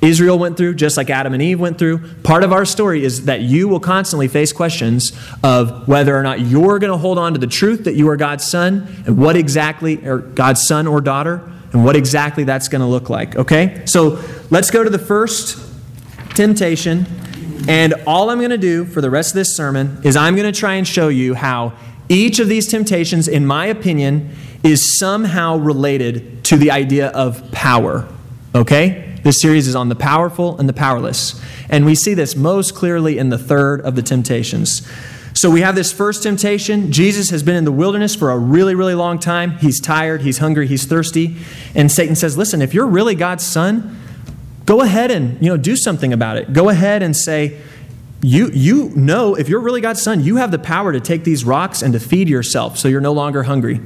Israel 0.01 0.37
went 0.37 0.57
through, 0.57 0.75
just 0.75 0.95
like 0.95 1.09
Adam 1.09 1.33
and 1.33 1.41
Eve 1.41 1.59
went 1.59 1.79
through, 1.79 1.99
part 2.23 2.43
of 2.43 2.53
our 2.53 2.65
story 2.65 3.03
is 3.03 3.25
that 3.25 3.41
you 3.41 3.67
will 3.67 3.79
constantly 3.79 4.27
face 4.27 4.53
questions 4.53 5.17
of 5.43 5.87
whether 5.87 6.15
or 6.15 6.21
not 6.21 6.39
you're 6.39 6.77
going 6.77 6.91
to 6.91 6.97
hold 6.97 7.17
on 7.17 7.33
to 7.33 7.39
the 7.39 7.47
truth 7.47 7.85
that 7.85 7.95
you 7.95 8.07
are 8.09 8.17
God's 8.17 8.45
son 8.45 8.87
and 9.07 9.17
what 9.17 9.35
exactly, 9.35 10.05
or 10.07 10.19
God's 10.19 10.67
son 10.67 10.85
or 10.85 11.01
daughter, 11.01 11.41
and 11.73 11.83
what 11.83 11.95
exactly 11.95 12.43
that's 12.43 12.67
going 12.67 12.81
to 12.81 12.87
look 12.87 13.09
like. 13.09 13.35
Okay? 13.35 13.81
So 13.85 14.23
let's 14.51 14.69
go 14.69 14.83
to 14.83 14.89
the 14.89 14.99
first 14.99 15.59
temptation. 16.35 17.07
And 17.67 17.95
all 18.05 18.29
I'm 18.29 18.37
going 18.37 18.51
to 18.51 18.57
do 18.57 18.85
for 18.85 19.01
the 19.01 19.09
rest 19.09 19.31
of 19.31 19.35
this 19.35 19.55
sermon 19.55 19.99
is 20.03 20.15
I'm 20.15 20.35
going 20.35 20.51
to 20.51 20.57
try 20.57 20.75
and 20.75 20.87
show 20.87 21.07
you 21.07 21.33
how 21.33 21.73
each 22.07 22.39
of 22.39 22.47
these 22.47 22.67
temptations, 22.67 23.27
in 23.27 23.45
my 23.45 23.65
opinion, 23.65 24.33
is 24.63 24.97
somehow 24.99 25.57
related 25.57 26.43
to 26.45 26.55
the 26.55 26.71
idea 26.71 27.07
of 27.07 27.51
power. 27.51 28.07
Okay? 28.55 29.06
This 29.27 29.41
series 29.41 29.67
is 29.67 29.75
on 29.75 29.89
the 29.89 29.95
powerful 29.95 30.57
and 30.57 30.69
the 30.69 30.73
powerless. 30.73 31.37
And 31.69 31.85
we 31.85 31.95
see 31.95 32.13
this 32.13 32.33
most 32.33 32.73
clearly 32.73 33.17
in 33.17 33.27
the 33.27 33.37
third 33.37 33.81
of 33.81 33.97
the 33.97 34.01
temptations. 34.01 34.89
So 35.33 35.51
we 35.51 35.59
have 35.59 35.75
this 35.75 35.91
first 35.91 36.23
temptation. 36.23 36.93
Jesus 36.93 37.29
has 37.31 37.43
been 37.43 37.57
in 37.57 37.65
the 37.65 37.71
wilderness 37.73 38.15
for 38.15 38.31
a 38.31 38.37
really, 38.37 38.73
really 38.73 38.95
long 38.95 39.19
time. 39.19 39.57
He's 39.57 39.81
tired, 39.81 40.21
he's 40.21 40.37
hungry, 40.37 40.65
he's 40.65 40.85
thirsty. 40.85 41.35
And 41.75 41.91
Satan 41.91 42.15
says, 42.15 42.37
Listen, 42.37 42.61
if 42.61 42.73
you're 42.73 42.87
really 42.87 43.15
God's 43.15 43.45
son, 43.45 43.99
go 44.65 44.79
ahead 44.79 45.11
and 45.11 45.33
you 45.43 45.49
know, 45.49 45.57
do 45.57 45.75
something 45.75 46.13
about 46.13 46.37
it. 46.37 46.53
Go 46.53 46.69
ahead 46.69 47.03
and 47.03 47.13
say, 47.13 47.59
you, 48.21 48.49
you 48.53 48.91
know, 48.95 49.35
if 49.35 49.49
you're 49.49 49.59
really 49.59 49.81
God's 49.81 50.01
son, 50.01 50.23
you 50.23 50.37
have 50.37 50.51
the 50.51 50.59
power 50.59 50.93
to 50.93 51.01
take 51.01 51.25
these 51.25 51.43
rocks 51.43 51.81
and 51.81 51.91
to 51.91 51.99
feed 51.99 52.29
yourself 52.29 52.77
so 52.77 52.87
you're 52.87 53.01
no 53.01 53.11
longer 53.11 53.43
hungry. 53.43 53.81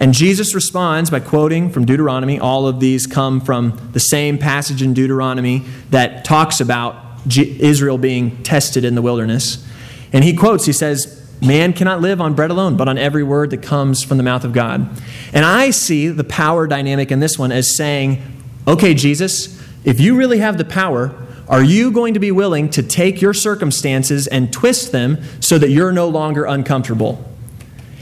And 0.00 0.14
Jesus 0.14 0.54
responds 0.54 1.10
by 1.10 1.20
quoting 1.20 1.70
from 1.70 1.84
Deuteronomy. 1.84 2.40
All 2.40 2.66
of 2.66 2.80
these 2.80 3.06
come 3.06 3.38
from 3.38 3.90
the 3.92 4.00
same 4.00 4.38
passage 4.38 4.80
in 4.80 4.94
Deuteronomy 4.94 5.58
that 5.90 6.24
talks 6.24 6.58
about 6.58 6.96
Israel 7.36 7.98
being 7.98 8.42
tested 8.42 8.82
in 8.82 8.94
the 8.94 9.02
wilderness. 9.02 9.64
And 10.10 10.24
he 10.24 10.34
quotes, 10.34 10.64
he 10.64 10.72
says, 10.72 11.18
Man 11.42 11.74
cannot 11.74 12.00
live 12.00 12.20
on 12.20 12.34
bread 12.34 12.50
alone, 12.50 12.76
but 12.76 12.88
on 12.88 12.98
every 12.98 13.22
word 13.22 13.50
that 13.50 13.62
comes 13.62 14.02
from 14.02 14.16
the 14.16 14.22
mouth 14.22 14.44
of 14.44 14.52
God. 14.52 14.88
And 15.32 15.44
I 15.44 15.70
see 15.70 16.08
the 16.08 16.24
power 16.24 16.66
dynamic 16.66 17.10
in 17.10 17.20
this 17.20 17.38
one 17.38 17.52
as 17.52 17.76
saying, 17.76 18.22
Okay, 18.66 18.94
Jesus, 18.94 19.60
if 19.84 20.00
you 20.00 20.16
really 20.16 20.38
have 20.38 20.56
the 20.56 20.64
power, 20.64 21.14
are 21.48 21.62
you 21.62 21.90
going 21.90 22.14
to 22.14 22.20
be 22.20 22.30
willing 22.30 22.70
to 22.70 22.82
take 22.82 23.20
your 23.20 23.34
circumstances 23.34 24.26
and 24.26 24.52
twist 24.52 24.92
them 24.92 25.18
so 25.40 25.58
that 25.58 25.70
you're 25.70 25.92
no 25.92 26.08
longer 26.08 26.44
uncomfortable? 26.44 27.29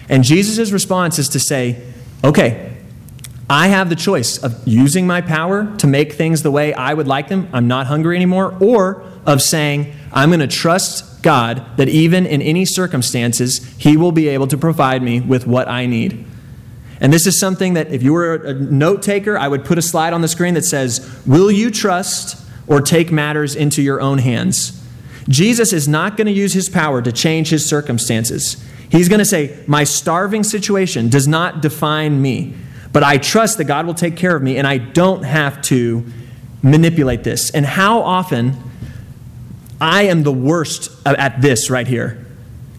And 0.08 0.24
Jesus' 0.24 0.70
response 0.70 1.18
is 1.18 1.28
to 1.30 1.40
say, 1.40 1.82
okay, 2.24 2.76
I 3.50 3.68
have 3.68 3.88
the 3.88 3.96
choice 3.96 4.36
of 4.42 4.66
using 4.66 5.06
my 5.06 5.20
power 5.20 5.74
to 5.78 5.86
make 5.86 6.12
things 6.12 6.42
the 6.42 6.50
way 6.50 6.74
I 6.74 6.92
would 6.92 7.06
like 7.06 7.28
them, 7.28 7.48
I'm 7.52 7.66
not 7.66 7.86
hungry 7.86 8.16
anymore, 8.16 8.56
or 8.60 9.04
of 9.24 9.40
saying, 9.40 9.94
I'm 10.12 10.28
going 10.28 10.40
to 10.40 10.46
trust 10.46 11.22
God 11.22 11.64
that 11.76 11.88
even 11.88 12.26
in 12.26 12.42
any 12.42 12.64
circumstances, 12.64 13.74
He 13.78 13.96
will 13.96 14.12
be 14.12 14.28
able 14.28 14.46
to 14.48 14.58
provide 14.58 15.02
me 15.02 15.20
with 15.20 15.46
what 15.46 15.68
I 15.68 15.86
need. 15.86 16.26
And 17.00 17.12
this 17.12 17.26
is 17.26 17.38
something 17.38 17.74
that 17.74 17.88
if 17.88 18.02
you 18.02 18.12
were 18.12 18.34
a 18.34 18.54
note 18.54 19.02
taker, 19.02 19.38
I 19.38 19.48
would 19.48 19.64
put 19.64 19.78
a 19.78 19.82
slide 19.82 20.12
on 20.12 20.20
the 20.20 20.28
screen 20.28 20.54
that 20.54 20.64
says, 20.64 21.22
Will 21.26 21.50
you 21.50 21.70
trust 21.70 22.44
or 22.66 22.80
take 22.80 23.10
matters 23.10 23.54
into 23.54 23.82
your 23.82 24.00
own 24.00 24.18
hands? 24.18 24.74
Jesus 25.28 25.72
is 25.72 25.86
not 25.86 26.16
going 26.16 26.26
to 26.26 26.32
use 26.32 26.54
his 26.54 26.68
power 26.68 27.00
to 27.02 27.12
change 27.12 27.50
his 27.50 27.68
circumstances. 27.68 28.62
He's 28.90 29.08
going 29.08 29.18
to 29.18 29.24
say, 29.24 29.62
My 29.66 29.84
starving 29.84 30.44
situation 30.44 31.08
does 31.08 31.28
not 31.28 31.60
define 31.60 32.20
me. 32.20 32.54
But 32.92 33.02
I 33.02 33.18
trust 33.18 33.58
that 33.58 33.64
God 33.64 33.86
will 33.86 33.94
take 33.94 34.16
care 34.16 34.34
of 34.34 34.42
me 34.42 34.56
and 34.56 34.66
I 34.66 34.78
don't 34.78 35.22
have 35.22 35.60
to 35.62 36.04
manipulate 36.62 37.22
this. 37.22 37.50
And 37.50 37.64
how 37.64 38.00
often 38.00 38.56
I 39.80 40.04
am 40.04 40.22
the 40.22 40.32
worst 40.32 40.90
at 41.06 41.40
this 41.40 41.70
right 41.70 41.86
here. 41.86 42.24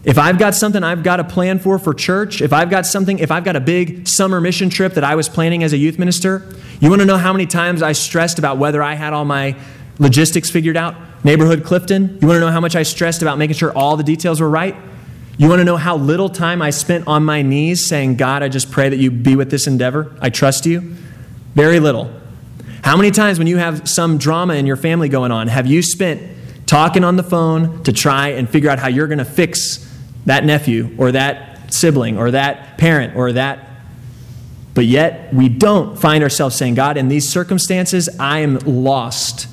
If 0.02 0.18
I've 0.18 0.38
got 0.38 0.54
something 0.54 0.82
I've 0.82 1.02
got 1.02 1.20
a 1.20 1.24
plan 1.24 1.58
for 1.58 1.78
for 1.78 1.92
church, 1.92 2.40
if 2.40 2.52
I've 2.52 2.70
got 2.70 2.86
something, 2.86 3.18
if 3.18 3.30
I've 3.30 3.44
got 3.44 3.56
a 3.56 3.60
big 3.60 4.08
summer 4.08 4.40
mission 4.40 4.70
trip 4.70 4.94
that 4.94 5.04
I 5.04 5.14
was 5.14 5.28
planning 5.28 5.62
as 5.62 5.72
a 5.72 5.76
youth 5.76 5.98
minister, 5.98 6.54
you 6.80 6.88
want 6.88 7.00
to 7.00 7.06
know 7.06 7.18
how 7.18 7.32
many 7.32 7.46
times 7.46 7.82
I 7.82 7.92
stressed 7.92 8.38
about 8.38 8.58
whether 8.58 8.82
I 8.82 8.94
had 8.94 9.12
all 9.12 9.24
my 9.24 9.56
logistics 9.98 10.50
figured 10.50 10.76
out? 10.76 10.94
Neighborhood 11.22 11.64
Clifton, 11.64 12.18
you 12.20 12.26
want 12.26 12.36
to 12.36 12.40
know 12.40 12.50
how 12.50 12.60
much 12.60 12.74
I 12.74 12.82
stressed 12.82 13.20
about 13.20 13.36
making 13.36 13.56
sure 13.56 13.72
all 13.76 13.98
the 13.98 14.02
details 14.02 14.40
were 14.40 14.48
right? 14.48 14.74
You 15.40 15.48
want 15.48 15.60
to 15.60 15.64
know 15.64 15.78
how 15.78 15.96
little 15.96 16.28
time 16.28 16.60
I 16.60 16.68
spent 16.68 17.06
on 17.06 17.24
my 17.24 17.40
knees 17.40 17.86
saying, 17.88 18.16
God, 18.16 18.42
I 18.42 18.50
just 18.50 18.70
pray 18.70 18.90
that 18.90 18.98
you 18.98 19.10
be 19.10 19.36
with 19.36 19.50
this 19.50 19.66
endeavor? 19.66 20.14
I 20.20 20.28
trust 20.28 20.66
you? 20.66 20.94
Very 21.54 21.80
little. 21.80 22.12
How 22.84 22.94
many 22.94 23.10
times 23.10 23.38
when 23.38 23.46
you 23.46 23.56
have 23.56 23.88
some 23.88 24.18
drama 24.18 24.52
in 24.52 24.66
your 24.66 24.76
family 24.76 25.08
going 25.08 25.32
on, 25.32 25.48
have 25.48 25.66
you 25.66 25.80
spent 25.80 26.20
talking 26.66 27.04
on 27.04 27.16
the 27.16 27.22
phone 27.22 27.82
to 27.84 27.92
try 27.92 28.28
and 28.28 28.50
figure 28.50 28.68
out 28.68 28.80
how 28.80 28.88
you're 28.88 29.06
going 29.06 29.16
to 29.16 29.24
fix 29.24 29.90
that 30.26 30.44
nephew 30.44 30.94
or 30.98 31.10
that 31.12 31.72
sibling 31.72 32.18
or 32.18 32.32
that 32.32 32.76
parent 32.76 33.16
or 33.16 33.32
that? 33.32 33.66
But 34.74 34.84
yet, 34.84 35.32
we 35.32 35.48
don't 35.48 35.98
find 35.98 36.22
ourselves 36.22 36.54
saying, 36.54 36.74
God, 36.74 36.98
in 36.98 37.08
these 37.08 37.26
circumstances, 37.26 38.10
I 38.18 38.40
am 38.40 38.58
lost. 38.58 39.48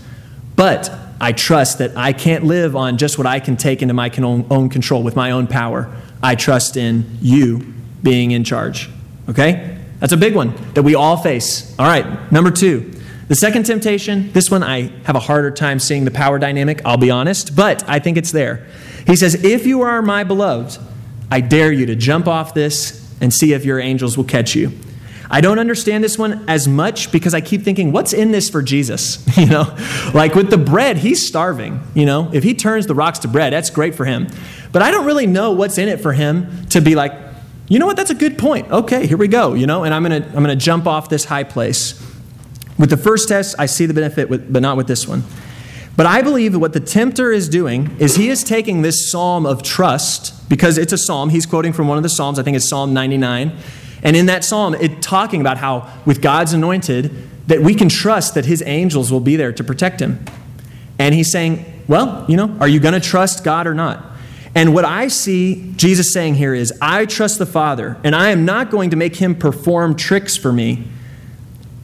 But 0.58 0.94
I 1.19 1.31
trust 1.31 1.79
that 1.79 1.97
I 1.97 2.13
can't 2.13 2.43
live 2.43 2.75
on 2.75 2.97
just 2.97 3.17
what 3.17 3.25
I 3.27 3.39
can 3.39 3.57
take 3.57 3.81
into 3.81 3.93
my 3.93 4.12
own 4.19 4.69
control 4.69 5.03
with 5.03 5.15
my 5.15 5.31
own 5.31 5.47
power. 5.47 5.93
I 6.21 6.36
trust 6.36 6.77
in 6.77 7.17
you 7.21 7.74
being 8.03 8.31
in 8.31 8.43
charge. 8.43 8.89
Okay? 9.29 9.77
That's 10.00 10.13
a 10.13 10.17
big 10.17 10.36
one 10.36 10.53
that 10.74 10.83
we 10.83 10.95
all 10.95 11.17
face. 11.17 11.77
All 11.79 11.88
right, 11.88 12.31
number 12.31 12.51
two. 12.51 12.93
The 13.27 13.36
second 13.36 13.65
temptation, 13.65 14.31
this 14.31 14.50
one 14.50 14.63
I 14.63 14.88
have 15.03 15.15
a 15.15 15.19
harder 15.19 15.51
time 15.51 15.79
seeing 15.79 16.05
the 16.05 16.12
power 16.12 16.39
dynamic, 16.39 16.81
I'll 16.86 16.97
be 16.97 17.12
honest, 17.12 17.55
but 17.55 17.88
I 17.89 18.00
think 18.00 18.15
it's 18.15 18.31
there. 18.31 18.65
He 19.05 19.15
says, 19.15 19.43
If 19.43 19.65
you 19.65 19.81
are 19.81 20.01
my 20.01 20.24
beloved, 20.24 20.79
I 21.29 21.41
dare 21.41 21.71
you 21.71 21.86
to 21.88 21.95
jump 21.95 22.27
off 22.27 22.53
this 22.53 23.03
and 23.19 23.33
see 23.33 23.51
if 23.51 23.65
your 23.65 23.79
angels 23.79 24.15
will 24.15 24.24
catch 24.24 24.55
you. 24.55 24.71
I 25.29 25.41
don't 25.41 25.60
understand 25.60 26.03
this 26.03 26.17
one 26.17 26.48
as 26.48 26.67
much 26.67 27.12
because 27.12 27.34
I 27.34 27.41
keep 27.41 27.63
thinking, 27.63 27.91
what's 27.91 28.13
in 28.13 28.31
this 28.31 28.50
for 28.50 28.62
Jesus? 28.62 29.25
You 29.38 29.46
know, 29.46 29.77
like 30.15 30.34
with 30.34 30.50
the 30.50 30.57
bread, 30.57 30.98
he's 30.98 31.25
starving. 31.25 31.79
You 31.93 32.07
know, 32.07 32.31
if 32.34 32.43
he 32.43 32.55
turns 32.55 32.88
the 32.88 32.96
rocks 32.96 33.19
to 33.19 33.27
bread, 33.27 33.53
that's 33.53 33.69
great 33.69 33.93
for 33.93 34.03
him. 34.03 34.27
But 34.72 34.81
I 34.81 34.89
don't 34.89 35.05
really 35.05 35.27
know 35.27 35.51
what's 35.51 35.77
in 35.77 35.88
it 35.89 36.01
for 36.01 36.12
him 36.12 36.65
to 36.69 36.81
be 36.81 36.96
like, 36.96 37.13
you 37.67 37.77
know 37.77 37.86
what, 37.86 37.98
that's 37.98 38.10
a 38.10 38.15
good 38.15 38.39
point. 38.39 38.72
Okay, 38.72 39.05
here 39.05 39.17
we 39.17 39.27
go. 39.27 39.53
You 39.53 39.67
know, 39.67 39.84
and 39.84 39.93
I'm 39.93 40.01
gonna 40.01 40.25
I'm 40.25 40.41
gonna 40.41 40.55
jump 40.55 40.88
off 40.88 41.10
this 41.10 41.25
high 41.25 41.43
place. 41.43 42.03
With 42.79 42.89
the 42.89 42.98
first 42.98 43.27
test, 43.27 43.55
I 43.60 43.67
see 43.67 43.86
the 43.86 43.93
benefit, 43.93 44.27
with, 44.27 44.51
but 44.51 44.62
not 44.62 44.75
with 44.75 44.88
this 44.88 45.07
one. 45.07 45.24
But 45.96 46.05
I 46.05 46.22
believe 46.22 46.53
that 46.53 46.60
what 46.60 46.74
the 46.74 46.79
tempter 46.79 47.31
is 47.31 47.49
doing 47.49 47.95
is 47.99 48.15
he 48.15 48.30
is 48.30 48.43
taking 48.43 48.84
this 48.84 49.12
psalm 49.12 49.45
of 49.45 49.63
trust, 49.63 50.47
because 50.47 50.78
it's 50.78 50.93
a 50.93 50.97
psalm, 50.97 51.30
he's 51.30 51.45
quoting 51.45 51.73
from 51.73 51.88
one 51.88 51.97
of 51.97 52.04
the 52.04 52.10
psalms, 52.10 52.38
I 52.38 52.43
think 52.43 52.56
it's 52.56 52.69
Psalm 52.69 52.93
99. 52.93 53.58
And 54.08 54.15
in 54.15 54.28
that 54.28 54.46
psalm, 54.46 54.74
it 54.74 55.02
talking 55.02 55.41
about 55.41 55.58
how 55.58 55.91
with 56.06 56.22
God's 56.22 56.54
anointed, 56.54 57.12
that 57.48 57.62
we 57.62 57.76
can 57.76 57.89
trust 57.89 58.36
that 58.36 58.46
his 58.46 58.63
angels 58.65 59.12
will 59.12 59.20
be 59.20 59.36
there 59.36 59.52
to 59.52 59.65
protect 59.65 60.00
him. 60.00 60.24
And 60.98 61.13
he's 61.13 61.30
saying, 61.30 61.84
well, 61.89 62.24
you 62.30 62.38
know, 62.38 62.56
are 62.62 62.70
you 62.70 62.80
going 62.80 62.93
to 62.93 63.02
trust 63.02 63.43
God 63.43 63.67
or 63.67 63.74
not? 63.74 64.02
And 64.56 64.74
what 64.74 64.86
I 64.86 65.10
see 65.10 65.74
Jesus 65.76 66.13
saying 66.13 66.36
here 66.36 66.54
is, 66.54 66.72
I 66.82 67.06
trust 67.06 67.38
the 67.38 67.46
Father, 67.46 67.98
and 68.02 68.15
I 68.15 68.30
am 68.30 68.46
not 68.46 68.72
going 68.72 68.91
to 68.91 68.96
make 68.96 69.17
him 69.17 69.36
perform 69.36 69.93
tricks 69.93 70.38
for 70.38 70.54
me. 70.54 70.86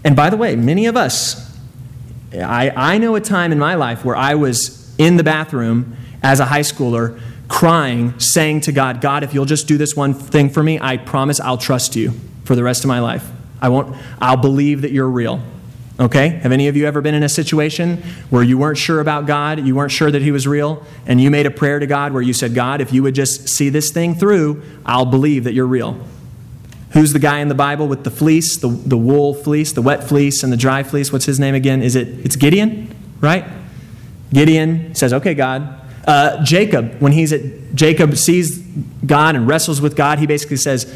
And 0.06 0.16
by 0.16 0.30
the 0.30 0.38
way, 0.38 0.56
many 0.56 0.86
of 0.86 0.96
us, 0.96 1.60
I, 2.34 2.72
I 2.74 3.00
know 3.00 3.16
a 3.16 3.22
time 3.22 3.52
in 3.52 3.60
my 3.60 3.76
life 3.76 4.06
where 4.06 4.16
I 4.16 4.36
was 4.36 4.96
in 4.98 5.18
the 5.18 5.26
bathroom 5.26 5.98
as 6.24 6.40
a 6.40 6.46
high 6.46 6.62
schooler 6.62 7.20
crying, 7.48 8.20
saying 8.20 8.62
to 8.62 8.72
God, 8.72 9.02
God, 9.02 9.24
if 9.24 9.34
you'll 9.34 9.46
just 9.46 9.68
do 9.68 9.78
this 9.78 9.96
one 9.96 10.14
thing 10.14 10.50
for 10.50 10.64
me, 10.64 10.80
I 10.80 10.98
promise 10.98 11.40
I'll 11.40 11.58
trust 11.58 11.96
you 11.96 12.14
for 12.44 12.56
the 12.56 12.64
rest 12.64 12.84
of 12.84 12.88
my 12.88 13.00
life. 13.00 13.30
I 13.62 13.70
won't, 13.70 13.96
I'll 14.22 14.38
believe 14.38 14.82
that 14.82 14.92
you're 14.92 15.10
real. 15.10 15.42
Okay? 16.00 16.30
Have 16.30 16.52
any 16.52 16.68
of 16.68 16.76
you 16.76 16.86
ever 16.88 17.02
been 17.02 17.14
in 17.14 17.24
a 17.24 17.30
situation 17.30 17.98
where 18.30 18.44
you 18.44 18.58
weren't 18.58 18.78
sure 18.78 19.00
about 19.00 19.28
God, 19.28 19.66
you 19.66 19.76
weren't 19.76 19.92
sure 19.92 20.10
that 20.10 20.22
He 20.22 20.32
was 20.32 20.48
real, 20.48 20.84
and 21.06 21.22
you 21.22 21.30
made 21.30 21.46
a 21.46 21.52
prayer 21.52 21.80
to 21.80 21.86
God 21.86 22.14
where 22.14 22.22
you 22.22 22.34
said, 22.34 22.56
God, 22.56 22.82
if 22.82 22.92
you 22.92 23.04
would 23.04 23.16
just 23.16 23.48
see 23.48 23.70
this 23.70 23.92
thing 23.92 24.16
through, 24.16 24.64
I'll 24.86 25.06
believe 25.06 25.44
that 25.44 25.54
you're 25.54 25.68
real? 25.68 26.00
Who's 26.94 27.14
the 27.14 27.20
guy 27.20 27.40
in 27.40 27.48
the 27.48 27.56
Bible 27.56 27.88
with 27.88 28.04
the 28.04 28.12
fleece, 28.12 28.58
the, 28.58 28.68
the 28.68 28.98
wool 28.98 29.34
fleece, 29.34 29.72
the 29.72 29.82
wet 29.82 30.04
fleece, 30.04 30.44
and 30.44 30.52
the 30.52 30.58
dry 30.58 30.84
fleece? 30.84 31.12
What's 31.12 31.26
his 31.26 31.40
name 31.40 31.56
again? 31.56 31.82
Is 31.82 31.96
it 31.96 32.08
it's 32.24 32.36
Gideon, 32.36 32.94
right? 33.20 33.46
Gideon 34.32 34.94
says, 34.94 35.12
Okay, 35.14 35.34
God, 35.34 35.83
uh, 36.06 36.44
Jacob, 36.44 37.00
when 37.00 37.12
he's 37.12 37.32
at 37.32 37.76
Jacob 37.76 38.18
sees 38.18 38.60
God 39.06 39.36
and 39.36 39.48
wrestles 39.48 39.80
with 39.80 39.96
God, 39.96 40.20
he 40.20 40.28
basically 40.28 40.58
says 40.58 40.94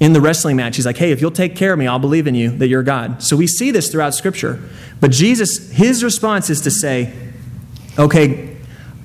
in 0.00 0.12
the 0.12 0.20
wrestling 0.20 0.56
match, 0.56 0.76
he's 0.76 0.86
like, 0.86 0.96
"Hey, 0.96 1.12
if 1.12 1.20
you'll 1.20 1.30
take 1.30 1.54
care 1.56 1.72
of 1.72 1.78
me, 1.78 1.86
I'll 1.86 1.98
believe 1.98 2.26
in 2.26 2.34
you 2.34 2.50
that 2.58 2.68
you're 2.68 2.82
God." 2.82 3.22
So 3.22 3.36
we 3.36 3.46
see 3.46 3.70
this 3.70 3.90
throughout 3.90 4.14
Scripture. 4.14 4.60
But 5.00 5.12
Jesus, 5.12 5.70
his 5.70 6.02
response 6.02 6.50
is 6.50 6.60
to 6.62 6.70
say, 6.70 7.12
"Okay, 7.98 8.56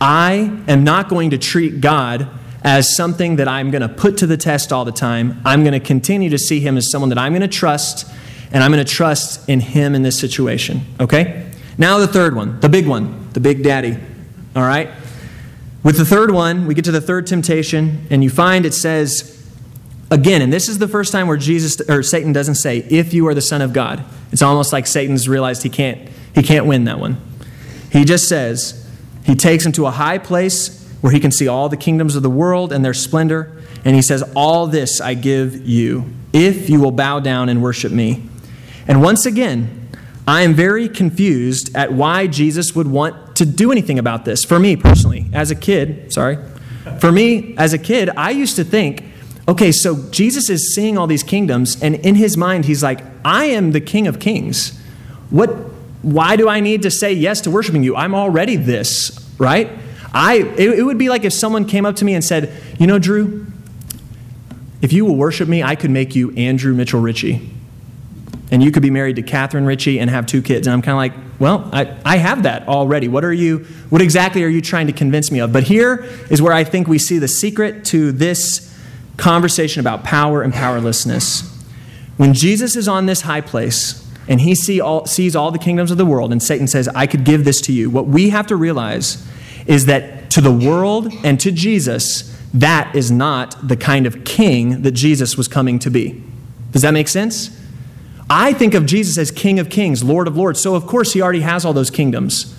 I 0.02 0.52
am 0.68 0.84
not 0.84 1.10
going 1.10 1.30
to 1.32 1.38
treat 1.38 1.82
God." 1.82 2.28
As 2.66 2.96
something 2.96 3.36
that 3.36 3.50
I'm 3.50 3.72
going 3.72 3.82
to 3.82 3.90
put 3.90 4.16
to 4.20 4.26
the 4.26 4.38
test 4.38 4.72
all 4.72 4.86
the 4.86 4.94
time. 4.94 5.42
I'm 5.44 5.64
going 5.64 5.74
to 5.74 5.82
continue 5.82 6.30
to 6.30 6.38
see 6.38 6.62
him 6.62 6.78
as 6.78 6.90
someone 6.90 7.10
that 7.10 7.18
I'm 7.18 7.34
going 7.34 7.42
to 7.42 7.48
trust, 7.50 8.10
and 8.54 8.64
I'm 8.64 8.72
going 8.72 8.86
to 8.86 8.90
trust 8.90 9.50
in 9.50 9.60
him 9.60 9.94
in 9.96 10.02
this 10.02 10.18
situation. 10.18 10.80
Okay? 10.98 11.52
Now, 11.78 11.98
the 11.98 12.08
third 12.08 12.38
one, 12.38 12.62
the 12.62 12.70
big 12.70 12.88
one, 12.88 13.28
the 13.34 13.42
big 13.42 13.64
daddy. 13.64 13.98
All 14.56 14.64
right? 14.64 14.90
With 15.84 15.98
the 15.98 16.06
third 16.06 16.32
one, 16.32 16.66
we 16.66 16.74
get 16.74 16.86
to 16.86 16.92
the 16.92 17.02
third 17.02 17.28
temptation, 17.28 18.08
and 18.10 18.24
you 18.24 18.30
find 18.30 18.66
it 18.66 18.74
says, 18.74 19.46
again, 20.10 20.42
and 20.42 20.52
this 20.52 20.70
is 20.70 20.78
the 20.78 20.88
first 20.88 21.12
time 21.12 21.28
where 21.28 21.38
Jesus 21.38 21.82
or 21.90 22.02
Satan 22.04 22.32
doesn't 22.32 22.56
say, 22.56 22.80
if 22.90 23.14
you 23.14 23.28
are 23.28 23.34
the 23.34 23.42
Son 23.42 23.62
of 23.62 23.74
God. 23.74 24.04
It's 24.32 24.42
almost 24.42 24.72
like 24.72 24.88
Satan's 24.88 25.28
realized 25.28 25.64
he 25.64 25.70
can't, 25.70 26.10
he 26.34 26.42
can't 26.42 26.66
win 26.66 26.86
that 26.86 27.00
one. 27.00 27.18
He 27.92 28.06
just 28.06 28.30
says, 28.30 28.90
he 29.26 29.36
takes 29.36 29.66
him 29.66 29.72
to 29.74 29.86
a 29.86 29.92
high 29.92 30.18
place 30.18 30.84
where 31.02 31.12
he 31.12 31.20
can 31.20 31.32
see 31.32 31.50
all 31.50 31.68
the 31.68 31.78
kingdoms 31.78 32.16
of 32.16 32.24
the 32.24 32.30
world 32.30 32.72
and 32.72 32.84
their 32.84 32.94
splendor, 32.94 33.62
and 33.84 33.96
he 33.96 34.02
says, 34.02 34.24
All 34.36 34.68
this 34.68 35.02
I 35.02 35.14
give 35.14 35.68
you, 35.68 36.14
if 36.32 36.70
you 36.70 36.80
will 36.80 36.92
bow 36.92 37.20
down 37.20 37.50
and 37.50 37.62
worship 37.62 37.92
me. 37.92 38.24
And 38.88 39.02
once 39.02 39.26
again, 39.26 39.90
I 40.26 40.44
am 40.44 40.54
very 40.54 40.88
confused 40.88 41.76
at 41.76 41.92
why 41.92 42.28
Jesus 42.28 42.74
would 42.74 42.88
want 42.88 43.36
to 43.36 43.46
do 43.46 43.72
anything 43.72 44.00
about 44.00 44.24
this. 44.24 44.46
For 44.46 44.60
me 44.60 44.78
personally, 44.78 45.13
as 45.34 45.52
a 45.52 45.56
kid, 45.56 46.14
sorry, 46.14 46.38
for 47.00 47.12
me 47.12 47.56
as 47.58 47.74
a 47.74 47.78
kid, 47.78 48.10
I 48.16 48.32
used 48.32 48.56
to 48.58 48.64
think, 48.64 49.04
okay, 49.48 49.72
so 49.72 50.10
Jesus 50.10 50.50
is 50.50 50.74
seeing 50.74 50.98
all 50.98 51.08
these 51.08 51.24
kingdoms, 51.24 51.82
and 51.82 51.96
in 51.96 52.16
his 52.16 52.38
mind, 52.38 52.66
he's 52.66 52.84
like, 52.84 53.02
I 53.26 53.46
am 53.46 53.72
the 53.72 53.82
King 53.82 54.08
of 54.08 54.20
Kings. 54.20 54.80
What? 55.30 55.50
Why 56.02 56.36
do 56.36 56.50
I 56.50 56.60
need 56.60 56.82
to 56.82 56.92
say 56.92 57.14
yes 57.14 57.42
to 57.42 57.52
worshiping 57.52 57.84
you? 57.84 57.96
I'm 57.96 58.14
already 58.14 58.58
this, 58.58 59.34
right? 59.38 59.70
I. 60.14 60.40
It, 60.58 60.80
it 60.80 60.84
would 60.84 60.98
be 60.98 61.10
like 61.10 61.24
if 61.24 61.34
someone 61.34 61.66
came 61.66 61.86
up 61.86 61.96
to 61.98 62.06
me 62.06 62.14
and 62.14 62.24
said, 62.24 62.54
you 62.78 62.88
know, 62.88 63.00
Drew, 63.00 63.48
if 64.82 64.92
you 64.92 65.06
will 65.06 65.16
worship 65.16 65.48
me, 65.48 65.64
I 65.64 65.76
could 65.76 65.92
make 65.92 66.14
you 66.14 66.32
Andrew 66.32 66.74
Mitchell 66.74 67.00
Ritchie 67.00 67.54
and 68.54 68.62
you 68.62 68.70
could 68.70 68.84
be 68.84 68.92
married 68.92 69.16
to 69.16 69.24
Catherine 69.24 69.66
Ritchie 69.66 70.00
and 70.00 70.12
have 70.12 70.28
two 70.28 70.44
kids. 70.44 70.68
And 70.68 70.76
I'm 70.76 70.84
kind 70.84 70.94
of 70.94 70.98
like, 70.98 71.23
well, 71.44 71.70
I, 71.74 71.94
I 72.06 72.18
have 72.20 72.44
that 72.44 72.70
already. 72.70 73.10
What 73.10 73.26
are 73.26 73.34
you, 73.34 73.66
what 73.90 74.02
exactly 74.02 74.46
are 74.46 74.48
you 74.48 74.62
trying 74.62 74.88
to 74.88 74.94
convince 74.94 75.30
me 75.30 75.40
of? 75.40 75.52
But 75.52 75.64
here 75.64 76.06
is 76.30 76.42
where 76.42 76.54
I 76.54 76.64
think 76.64 76.88
we 76.88 76.98
see 76.98 77.20
the 77.20 77.28
secret 77.28 77.84
to 77.88 78.14
this 78.14 78.74
conversation 79.18 79.82
about 79.82 80.06
power 80.06 80.42
and 80.42 80.54
powerlessness. 80.54 81.42
When 82.16 82.34
Jesus 82.34 82.78
is 82.78 82.88
on 82.88 83.08
this 83.08 83.20
high 83.20 83.42
place 83.42 84.10
and 84.30 84.40
he 84.40 84.56
see 84.56 84.80
all, 84.80 85.06
sees 85.06 85.36
all 85.36 85.52
the 85.52 85.60
kingdoms 85.60 85.92
of 85.92 85.98
the 85.98 86.06
world, 86.06 86.32
and 86.32 86.42
Satan 86.42 86.66
says, 86.66 86.88
I 86.88 87.08
could 87.08 87.26
give 87.26 87.44
this 87.44 87.60
to 87.64 87.74
you, 87.74 87.90
what 87.90 88.08
we 88.08 88.30
have 88.30 88.48
to 88.48 88.56
realize 88.56 89.28
is 89.66 89.86
that 89.88 90.32
to 90.32 90.40
the 90.40 90.50
world 90.50 91.12
and 91.26 91.42
to 91.42 91.52
Jesus, 91.52 92.40
that 92.54 92.96
is 92.96 93.12
not 93.12 93.68
the 93.68 93.76
kind 93.76 94.06
of 94.06 94.24
king 94.24 94.84
that 94.84 94.92
Jesus 94.92 95.36
was 95.36 95.50
coming 95.50 95.78
to 95.80 95.92
be. 95.92 96.24
Does 96.72 96.84
that 96.84 96.92
make 96.92 97.10
sense? 97.10 97.50
I 98.30 98.54
think 98.54 98.74
of 98.74 98.86
Jesus 98.86 99.18
as 99.18 99.32
King 99.32 99.60
of 99.60 99.70
Kings, 99.70 100.04
Lord 100.04 100.28
of 100.28 100.38
Lords. 100.38 100.62
So, 100.62 100.76
of 100.76 100.86
course, 100.88 101.14
he 101.14 101.22
already 101.22 101.42
has 101.42 101.66
all 101.66 101.74
those 101.74 101.90
kingdoms. 101.90 102.58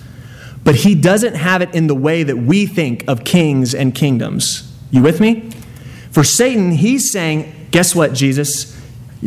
But 0.63 0.75
he 0.75 0.95
doesn't 0.95 1.35
have 1.35 1.61
it 1.61 1.73
in 1.75 1.87
the 1.87 1.95
way 1.95 2.23
that 2.23 2.37
we 2.37 2.65
think 2.65 3.07
of 3.07 3.23
kings 3.23 3.75
and 3.75 3.93
kingdoms. 3.93 4.71
You 4.89 5.01
with 5.01 5.19
me? 5.19 5.51
For 6.11 6.23
Satan, 6.23 6.71
he's 6.71 7.11
saying, 7.11 7.53
Guess 7.71 7.93
what, 7.93 8.13
Jesus? 8.13 8.73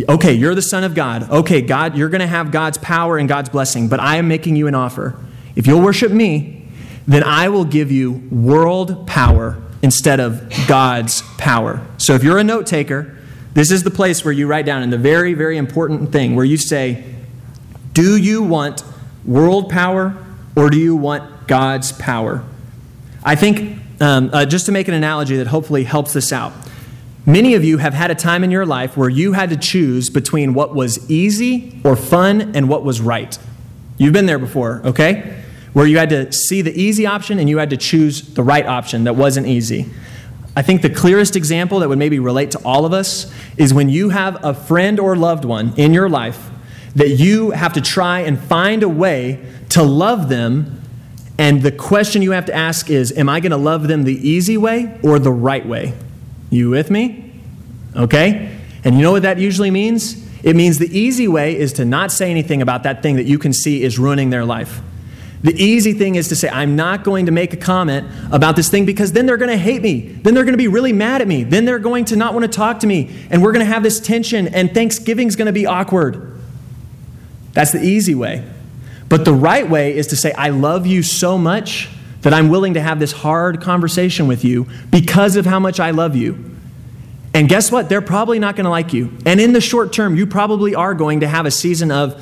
Okay, 0.09 0.33
you're 0.33 0.55
the 0.55 0.63
Son 0.63 0.85
of 0.85 0.95
God. 0.95 1.31
Okay, 1.31 1.61
God, 1.61 1.97
you're 1.97 2.09
going 2.09 2.21
to 2.21 2.27
have 2.27 2.51
God's 2.51 2.79
power 2.79 3.19
and 3.19 3.29
God's 3.29 3.51
blessing, 3.51 3.89
but 3.89 4.01
I 4.01 4.17
am 4.17 4.27
making 4.27 4.57
you 4.57 4.69
an 4.69 4.75
offer. 4.75 5.19
If 5.55 5.67
you'll 5.67 5.83
worship 5.83 6.13
me, 6.13 6.67
then 7.07 7.25
I 7.25 7.49
will 7.49 7.65
give 7.65 7.93
you 7.93 8.27
world 8.31 9.07
power 9.07 9.63
instead 9.83 10.19
of 10.21 10.51
God's 10.67 11.23
power. 11.37 11.87
So 11.99 12.15
if 12.15 12.25
you're 12.25 12.39
a 12.39 12.45
note 12.45 12.67
taker, 12.67 13.18
this 13.59 13.73
is 13.73 13.83
the 13.83 13.91
place 13.91 14.25
where 14.25 14.31
you 14.31 14.47
write 14.47 14.65
down 14.67 14.85
in 14.85 14.91
the 14.91 14.97
very, 14.97 15.35
very 15.35 15.57
important 15.57 16.13
thing 16.13 16.37
where 16.37 16.45
you 16.45 16.57
say, 16.57 17.03
Do 17.93 18.17
you 18.17 18.41
want 18.41 18.85
world 19.25 19.69
power 19.69 20.17
or 20.55 20.71
do 20.71 20.79
you 20.79 20.95
want 20.95 21.49
God's 21.49 21.91
power? 21.91 22.45
I 23.25 23.35
think, 23.35 23.81
um, 24.01 24.31
uh, 24.33 24.47
just 24.47 24.67
to 24.67 24.73
make 24.73 24.87
an 24.87 24.95
analogy 24.95 25.39
that 25.39 25.49
hopefully 25.49 25.83
helps 25.83 26.13
this 26.13 26.33
out, 26.33 26.53
many 27.27 27.55
of 27.55 27.65
you 27.65 27.79
have 27.79 27.95
had 27.95 28.13
a 28.13 28.15
time 28.15 28.45
in 28.45 28.53
your 28.53 28.65
life 28.65 28.97
where 28.97 29.09
you 29.09 29.33
had 29.33 29.51
to 29.51 29.57
choose 29.57 30.09
between 30.09 30.55
what 30.55 30.73
was 30.73 31.11
easy 31.11 31.81
or 31.83 31.97
fun 31.97 32.55
and 32.55 32.69
what 32.69 32.85
was 32.85 33.01
right. 33.01 33.41
You've 33.97 34.13
been 34.13 34.27
there 34.27 34.39
before, 34.39 34.83
okay? 34.85 35.43
Where 35.73 35.85
you 35.85 35.99
had 35.99 36.11
to 36.11 36.33
see 36.33 36.63
the 36.63 36.81
easy 36.81 37.07
option 37.07 37.41
and 37.41 37.49
you 37.49 37.59
had 37.59 37.71
to 37.71 37.77
choose 37.77 38.23
the 38.35 38.45
right 38.45 38.67
option 38.67 39.03
that 39.03 39.17
wasn't 39.17 39.49
easy. 39.49 39.87
I 40.59 40.63
think 40.63 40.83
the 40.83 40.91
clearest 40.91 41.37
example 41.37 41.79
that 41.79 41.89
would 41.89 42.01
maybe 42.01 42.19
relate 42.19 42.51
to 42.51 42.59
all 42.65 42.85
of 42.85 42.93
us 42.93 43.33
is 43.57 43.73
when 43.73 43.89
you 43.89 44.09
have 44.09 44.45
a 44.45 44.53
friend 44.53 44.99
or 44.99 45.15
loved 45.15 45.45
one 45.45 45.73
in 45.77 45.95
your 45.95 46.09
life 46.09 46.51
that 46.97 47.11
you 47.11 47.53
have 47.53 47.75
to 47.75 47.81
try 47.81 48.23
and 48.23 48.37
find 48.37 48.83
a 48.83 48.89
way 48.89 49.47
to 49.69 49.85
love 49.85 50.29
them. 50.29 50.83
And 51.39 51.63
the 51.63 51.71
question 51.71 52.23
you 52.23 52.33
have 52.33 52.47
to 52.47 52.53
ask 52.53 52.91
is 52.91 53.17
Am 53.17 53.29
I 53.29 53.39
going 53.39 53.53
to 53.53 53.57
love 53.57 53.87
them 53.87 54.03
the 54.03 54.17
easy 54.29 54.57
way 54.57 54.99
or 55.05 55.21
the 55.21 55.31
right 55.31 55.65
way? 55.65 55.95
You 56.51 56.71
with 56.71 56.91
me? 56.91 57.41
Okay? 57.95 58.59
And 58.83 58.97
you 58.97 59.03
know 59.03 59.13
what 59.13 59.23
that 59.23 59.39
usually 59.39 59.71
means? 59.71 60.27
It 60.43 60.57
means 60.57 60.79
the 60.79 60.99
easy 60.99 61.29
way 61.29 61.57
is 61.57 61.73
to 61.75 61.85
not 61.85 62.11
say 62.11 62.33
anything 62.33 62.63
about 62.63 62.83
that 62.83 63.01
thing 63.01 63.15
that 63.15 63.27
you 63.27 63.39
can 63.39 63.53
see 63.53 63.85
is 63.85 63.97
ruining 63.97 64.31
their 64.31 64.45
life. 64.45 64.81
The 65.43 65.55
easy 65.55 65.93
thing 65.93 66.17
is 66.17 66.29
to 66.29 66.37
say, 66.37 66.49
I'm 66.49 66.75
not 66.75 67.05
going 67.05 67.27
to 67.27 67.33
make 67.33 67.53
a 67.53 67.57
comment 67.57 68.09
about 68.33 68.57
this 68.57 68.69
thing 68.69 68.85
because 68.87 69.13
then 69.13 69.27
they're 69.27 69.37
going 69.37 69.51
to 69.51 69.57
hate 69.57 69.83
me. 69.83 70.01
Then 70.01 70.35
they're 70.35 70.45
going 70.45 70.55
to 70.55 70.59
be 70.59 70.69
really 70.69 70.93
mad 70.93 71.23
at 71.23 71.29
me. 71.29 71.45
Then 71.45 71.65
they're 71.65 71.79
going 71.79 72.07
to 72.07 72.17
not 72.17 72.35
want 72.35 72.45
to 72.45 72.51
talk 72.51 72.81
to 72.81 72.87
me. 72.87 73.15
And 73.31 73.43
we're 73.43 73.53
going 73.53 73.65
to 73.65 73.73
have 73.73 73.85
this 73.85 74.01
tension, 74.01 74.49
and 74.49 74.75
Thanksgiving's 74.75 75.37
going 75.37 75.47
to 75.47 75.53
be 75.53 75.65
awkward. 75.67 76.41
That's 77.53 77.71
the 77.71 77.83
easy 77.83 78.15
way. 78.17 78.45
But 79.09 79.25
the 79.25 79.33
right 79.33 79.69
way 79.69 79.97
is 79.97 80.09
to 80.09 80.17
say, 80.17 80.33
I 80.33 80.51
love 80.51 80.87
you 80.87 81.03
so 81.03 81.39
much 81.39 81.89
that 82.23 82.35
I'm 82.35 82.49
willing 82.49 82.75
to 82.75 82.81
have 82.81 82.99
this 82.99 83.13
hard 83.13 83.61
conversation 83.61 84.27
with 84.27 84.45
you 84.45 84.67
because 84.91 85.37
of 85.37 85.47
how 85.47 85.61
much 85.61 85.79
I 85.79 85.93
love 85.93 86.17
you. 86.17 86.57
And 87.33 87.49
guess 87.49 87.71
what? 87.71 87.89
They're 87.89 88.03
probably 88.03 88.39
not 88.39 88.57
going 88.57 88.65
to 88.65 88.71
like 88.71 88.93
you. 88.93 89.17
And 89.25 89.41
in 89.41 89.53
the 89.53 89.61
short 89.61 89.93
term, 89.93 90.17
you 90.17 90.27
probably 90.27 90.75
are 90.75 90.95
going 90.95 91.21
to 91.21 91.29
have 91.29 91.47
a 91.47 91.51
season 91.51 91.93
of 91.93 92.21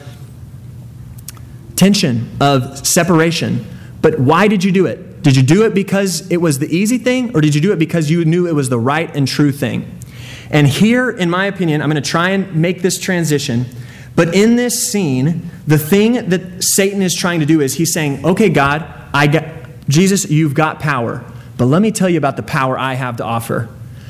tension, 1.76 2.28
of 2.40 2.86
separation. 2.86 3.64
But 4.02 4.18
why 4.18 4.48
did 4.48 4.64
you 4.64 4.72
do 4.72 4.86
it? 4.86 5.22
Did 5.22 5.36
you 5.36 5.42
do 5.42 5.64
it 5.64 5.74
because 5.74 6.30
it 6.30 6.36
was 6.38 6.58
the 6.58 6.68
easy 6.68 6.98
thing, 6.98 7.34
or 7.36 7.40
did 7.40 7.54
you 7.54 7.60
do 7.60 7.72
it 7.72 7.78
because 7.78 8.10
you 8.10 8.24
knew 8.24 8.46
it 8.46 8.54
was 8.54 8.68
the 8.68 8.78
right 8.78 9.14
and 9.14 9.26
true 9.26 9.52
thing? 9.52 9.98
And 10.50 10.66
here, 10.66 11.10
in 11.10 11.28
my 11.28 11.46
opinion, 11.46 11.82
I'm 11.82 11.90
going 11.90 12.02
to 12.02 12.08
try 12.08 12.30
and 12.30 12.54
make 12.54 12.82
this 12.82 12.98
transition. 12.98 13.66
But 14.14 14.34
in 14.34 14.56
this 14.56 14.90
scene, 14.90 15.50
the 15.66 15.78
thing 15.78 16.28
that 16.28 16.62
Satan 16.62 17.02
is 17.02 17.14
trying 17.14 17.40
to 17.40 17.46
do 17.46 17.60
is 17.60 17.74
he's 17.74 17.92
saying, 17.92 18.24
okay, 18.24 18.48
God, 18.48 18.86
I 19.12 19.26
got, 19.26 19.44
Jesus, 19.88 20.30
you've 20.30 20.54
got 20.54 20.80
power. 20.80 21.24
But 21.58 21.66
let 21.66 21.82
me 21.82 21.90
tell 21.90 22.08
you 22.08 22.18
about 22.18 22.36
the 22.36 22.42
power 22.42 22.78
I 22.78 22.94
have 22.94 23.16
to 23.16 23.24
offer. 23.24 23.68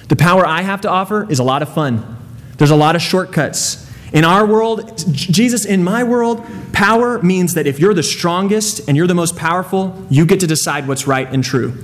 The 0.09 0.17
power 0.17 0.47
I 0.47 0.63
have 0.63 0.83
to 0.83 0.91
offer 0.91 1.29
is 1.31 1.39
a 1.39 1.45
lot 1.45 1.63
of 1.63 1.73
fun. 1.73 2.17
There's 2.59 2.71
a 2.71 2.77
lot 2.77 2.95
of 2.95 3.03
shortcuts. 3.03 3.86
In 4.13 4.25
our 4.25 4.47
world, 4.47 5.05
Jesus, 5.13 5.65
in 5.65 5.83
my 5.83 6.05
world, 6.05 6.45
power 6.73 7.21
means 7.23 7.55
that 7.55 7.67
if 7.67 7.81
you're 7.81 7.95
the 7.95 8.03
strongest 8.03 8.87
and 8.89 8.97
you're 8.97 9.07
the 9.07 9.15
most 9.15 9.37
powerful, 9.37 10.07
you 10.11 10.25
get 10.25 10.41
to 10.41 10.47
decide 10.47 10.87
what's 10.87 11.07
right 11.07 11.29
and 11.33 11.43
true. 11.43 11.75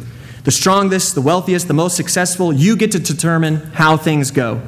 The 0.44 0.50
strongest, 0.50 1.14
the 1.14 1.20
wealthiest, 1.20 1.68
the 1.68 1.74
most 1.74 1.96
successful, 1.96 2.52
you 2.52 2.76
get 2.76 2.92
to 2.92 2.98
determine 2.98 3.56
how 3.72 3.96
things 3.96 4.30
go. 4.30 4.62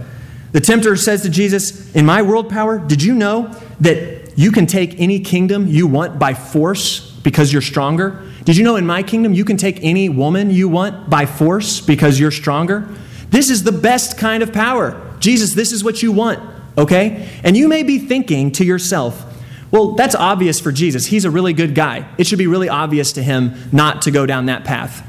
The 0.52 0.60
tempter 0.60 0.96
says 0.96 1.22
to 1.22 1.30
Jesus, 1.30 1.94
In 1.94 2.06
my 2.06 2.22
world 2.22 2.48
power, 2.48 2.78
did 2.78 3.02
you 3.02 3.14
know 3.14 3.48
that 3.80 4.36
you 4.36 4.50
can 4.50 4.66
take 4.66 5.00
any 5.00 5.20
kingdom 5.20 5.66
you 5.66 5.86
want 5.86 6.18
by 6.18 6.34
force 6.34 7.10
because 7.22 7.52
you're 7.52 7.62
stronger? 7.62 8.22
Did 8.44 8.56
you 8.56 8.64
know 8.64 8.76
in 8.76 8.86
my 8.86 9.02
kingdom 9.02 9.32
you 9.32 9.44
can 9.44 9.56
take 9.56 9.82
any 9.82 10.08
woman 10.08 10.50
you 10.50 10.68
want 10.68 11.08
by 11.08 11.26
force 11.26 11.80
because 11.80 12.20
you're 12.20 12.30
stronger? 12.30 12.88
This 13.30 13.50
is 13.50 13.64
the 13.64 13.72
best 13.72 14.18
kind 14.18 14.42
of 14.42 14.52
power. 14.52 15.00
Jesus, 15.18 15.54
this 15.54 15.72
is 15.72 15.82
what 15.82 16.02
you 16.02 16.12
want 16.12 16.53
okay? 16.76 17.28
And 17.42 17.56
you 17.56 17.68
may 17.68 17.82
be 17.82 17.98
thinking 17.98 18.52
to 18.52 18.64
yourself, 18.64 19.30
well, 19.70 19.92
that's 19.92 20.14
obvious 20.14 20.60
for 20.60 20.70
Jesus. 20.70 21.06
He's 21.06 21.24
a 21.24 21.30
really 21.30 21.52
good 21.52 21.74
guy. 21.74 22.08
It 22.16 22.26
should 22.26 22.38
be 22.38 22.46
really 22.46 22.68
obvious 22.68 23.12
to 23.14 23.22
him 23.22 23.54
not 23.72 24.02
to 24.02 24.10
go 24.10 24.24
down 24.24 24.46
that 24.46 24.64
path. 24.64 25.04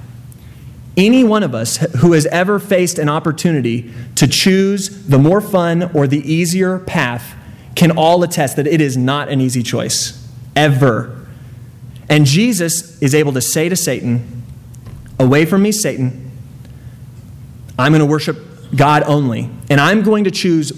Any 0.98 1.24
one 1.24 1.44
of 1.44 1.54
us 1.54 1.78
who 2.00 2.14
has 2.14 2.26
ever 2.28 2.58
faced 2.58 2.98
an 2.98 3.10
opportunity 3.10 3.94
to 4.16 4.28
choose 4.28 5.06
the 5.08 5.20
more 5.20 5.42
fun 5.42 5.92
or 5.94 6.08
the 6.08 6.20
easier 6.20 6.80
path 6.80 7.36
can 7.76 7.92
all 7.92 8.24
attest 8.24 8.56
that 8.56 8.66
it 8.66 8.80
is 8.82 8.96
not 8.96 9.30
an 9.30 9.42
easy 9.42 9.62
choice, 9.62 10.28
ever. 10.56 11.28
And 12.10 12.26
Jesus 12.26 13.00
is 13.02 13.14
able 13.14 13.34
to 13.34 13.42
say 13.42 13.68
to 13.70 13.76
Satan, 13.76 14.44
Away 15.20 15.46
from 15.46 15.62
me, 15.62 15.72
Satan. 15.72 16.32
I'm 17.78 17.92
going 17.92 18.00
to 18.00 18.06
worship 18.06 18.38
God 18.76 19.04
only, 19.04 19.50
and 19.70 19.80
I'm 19.80 20.02
going 20.02 20.24
to 20.26 20.32
choose 20.32 20.72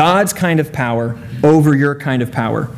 God's 0.00 0.32
kind 0.32 0.60
of 0.60 0.72
power 0.72 1.18
over 1.44 1.76
your 1.76 1.94
kind 1.94 2.22
of 2.22 2.32
power. 2.32 2.70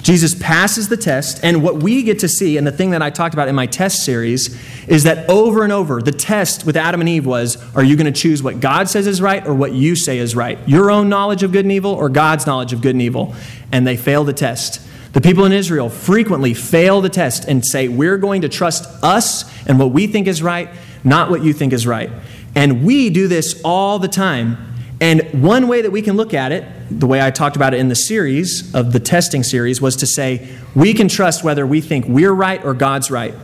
Jesus 0.00 0.34
passes 0.34 0.88
the 0.88 0.96
test, 0.96 1.38
and 1.44 1.62
what 1.62 1.82
we 1.82 2.02
get 2.02 2.20
to 2.20 2.26
see, 2.26 2.56
and 2.56 2.66
the 2.66 2.72
thing 2.72 2.92
that 2.92 3.02
I 3.02 3.10
talked 3.10 3.34
about 3.34 3.48
in 3.48 3.54
my 3.54 3.66
test 3.66 4.02
series, 4.02 4.58
is 4.88 5.02
that 5.02 5.28
over 5.28 5.62
and 5.62 5.74
over, 5.74 6.00
the 6.00 6.10
test 6.10 6.64
with 6.64 6.78
Adam 6.78 7.00
and 7.00 7.08
Eve 7.10 7.26
was 7.26 7.62
are 7.76 7.84
you 7.84 7.98
going 7.98 8.10
to 8.10 8.18
choose 8.18 8.42
what 8.42 8.60
God 8.60 8.88
says 8.88 9.06
is 9.06 9.20
right 9.20 9.46
or 9.46 9.52
what 9.52 9.74
you 9.74 9.94
say 9.94 10.16
is 10.16 10.34
right? 10.34 10.58
Your 10.66 10.90
own 10.90 11.10
knowledge 11.10 11.42
of 11.42 11.52
good 11.52 11.66
and 11.66 11.72
evil 11.72 11.92
or 11.92 12.08
God's 12.08 12.46
knowledge 12.46 12.72
of 12.72 12.80
good 12.80 12.94
and 12.94 13.02
evil? 13.02 13.34
And 13.70 13.86
they 13.86 13.98
fail 13.98 14.24
the 14.24 14.32
test. 14.32 14.80
The 15.12 15.20
people 15.20 15.44
in 15.44 15.52
Israel 15.52 15.90
frequently 15.90 16.54
fail 16.54 17.02
the 17.02 17.10
test 17.10 17.44
and 17.44 17.62
say, 17.62 17.88
We're 17.88 18.16
going 18.16 18.40
to 18.40 18.48
trust 18.48 18.88
us 19.04 19.44
and 19.68 19.78
what 19.78 19.90
we 19.90 20.06
think 20.06 20.26
is 20.26 20.42
right, 20.42 20.70
not 21.04 21.28
what 21.28 21.42
you 21.42 21.52
think 21.52 21.74
is 21.74 21.86
right. 21.86 22.08
And 22.54 22.86
we 22.86 23.10
do 23.10 23.28
this 23.28 23.60
all 23.66 23.98
the 23.98 24.08
time 24.08 24.69
and 25.00 25.42
one 25.42 25.66
way 25.66 25.80
that 25.82 25.90
we 25.90 26.02
can 26.02 26.16
look 26.16 26.34
at 26.34 26.52
it, 26.52 26.64
the 26.90 27.06
way 27.06 27.22
I 27.22 27.30
talked 27.30 27.56
about 27.56 27.72
it 27.72 27.80
in 27.80 27.88
the 27.88 27.94
series 27.94 28.74
of 28.74 28.92
the 28.92 29.00
testing 29.00 29.42
series, 29.42 29.80
was 29.80 29.96
to 29.96 30.06
say 30.06 30.48
we 30.74 30.92
can 30.92 31.08
trust 31.08 31.42
whether 31.42 31.66
we 31.66 31.80
think 31.80 32.04
we're 32.06 32.32
right 32.32 32.62
or 32.64 32.74
God's 32.74 33.10
right. 33.10 33.34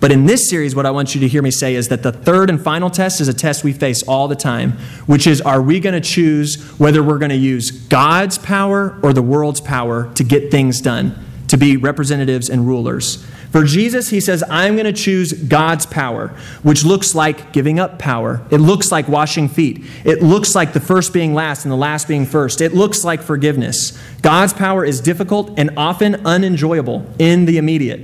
But 0.00 0.12
in 0.12 0.26
this 0.26 0.48
series, 0.48 0.74
what 0.74 0.86
I 0.86 0.90
want 0.90 1.14
you 1.14 1.20
to 1.20 1.28
hear 1.28 1.40
me 1.40 1.50
say 1.50 1.74
is 1.74 1.88
that 1.88 2.02
the 2.02 2.12
third 2.12 2.50
and 2.50 2.60
final 2.60 2.90
test 2.90 3.20
is 3.20 3.28
a 3.28 3.34
test 3.34 3.64
we 3.64 3.72
face 3.72 4.02
all 4.02 4.28
the 4.28 4.36
time, 4.36 4.72
which 5.06 5.26
is 5.26 5.40
are 5.40 5.62
we 5.62 5.78
going 5.80 5.94
to 5.94 6.06
choose 6.06 6.60
whether 6.78 7.02
we're 7.02 7.18
going 7.18 7.30
to 7.30 7.36
use 7.36 7.70
God's 7.70 8.38
power 8.38 8.98
or 9.02 9.12
the 9.12 9.22
world's 9.22 9.60
power 9.60 10.12
to 10.14 10.24
get 10.24 10.50
things 10.50 10.80
done, 10.80 11.18
to 11.48 11.56
be 11.56 11.76
representatives 11.76 12.50
and 12.50 12.66
rulers? 12.66 13.26
For 13.54 13.62
Jesus, 13.62 14.08
he 14.08 14.18
says, 14.18 14.42
I'm 14.50 14.74
going 14.74 14.84
to 14.84 14.92
choose 14.92 15.32
God's 15.32 15.86
power, 15.86 16.36
which 16.64 16.84
looks 16.84 17.14
like 17.14 17.52
giving 17.52 17.78
up 17.78 18.00
power. 18.00 18.44
It 18.50 18.58
looks 18.58 18.90
like 18.90 19.06
washing 19.06 19.48
feet. 19.48 19.84
It 20.04 20.20
looks 20.24 20.56
like 20.56 20.72
the 20.72 20.80
first 20.80 21.12
being 21.12 21.34
last 21.34 21.64
and 21.64 21.70
the 21.70 21.76
last 21.76 22.08
being 22.08 22.26
first. 22.26 22.60
It 22.60 22.74
looks 22.74 23.04
like 23.04 23.22
forgiveness. 23.22 23.96
God's 24.22 24.52
power 24.52 24.84
is 24.84 25.00
difficult 25.00 25.56
and 25.56 25.70
often 25.76 26.26
unenjoyable 26.26 27.06
in 27.20 27.44
the 27.44 27.56
immediate. 27.56 28.00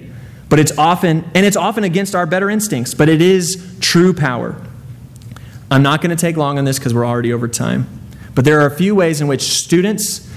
But 0.49 0.61
it's 0.61 0.79
often, 0.79 1.29
and 1.35 1.45
it's 1.45 1.57
often 1.57 1.83
against 1.83 2.15
our 2.15 2.27
better 2.27 2.49
instincts, 2.49 2.95
but 2.95 3.09
it 3.09 3.21
is 3.21 3.77
true 3.81 4.15
power. 4.15 4.55
I'm 5.69 5.83
not 5.83 6.01
going 6.01 6.17
to 6.17 6.21
take 6.21 6.37
long 6.37 6.59
on 6.59 6.65
this 6.65 6.79
because 6.79 6.95
we're 6.95 7.05
already 7.05 7.33
over 7.33 7.49
time. 7.49 7.89
But 8.37 8.45
there 8.45 8.61
are 8.61 8.67
a 8.67 8.77
few 8.77 8.95
ways 8.95 9.21
in 9.21 9.27
which 9.27 9.43
students, 9.43 10.31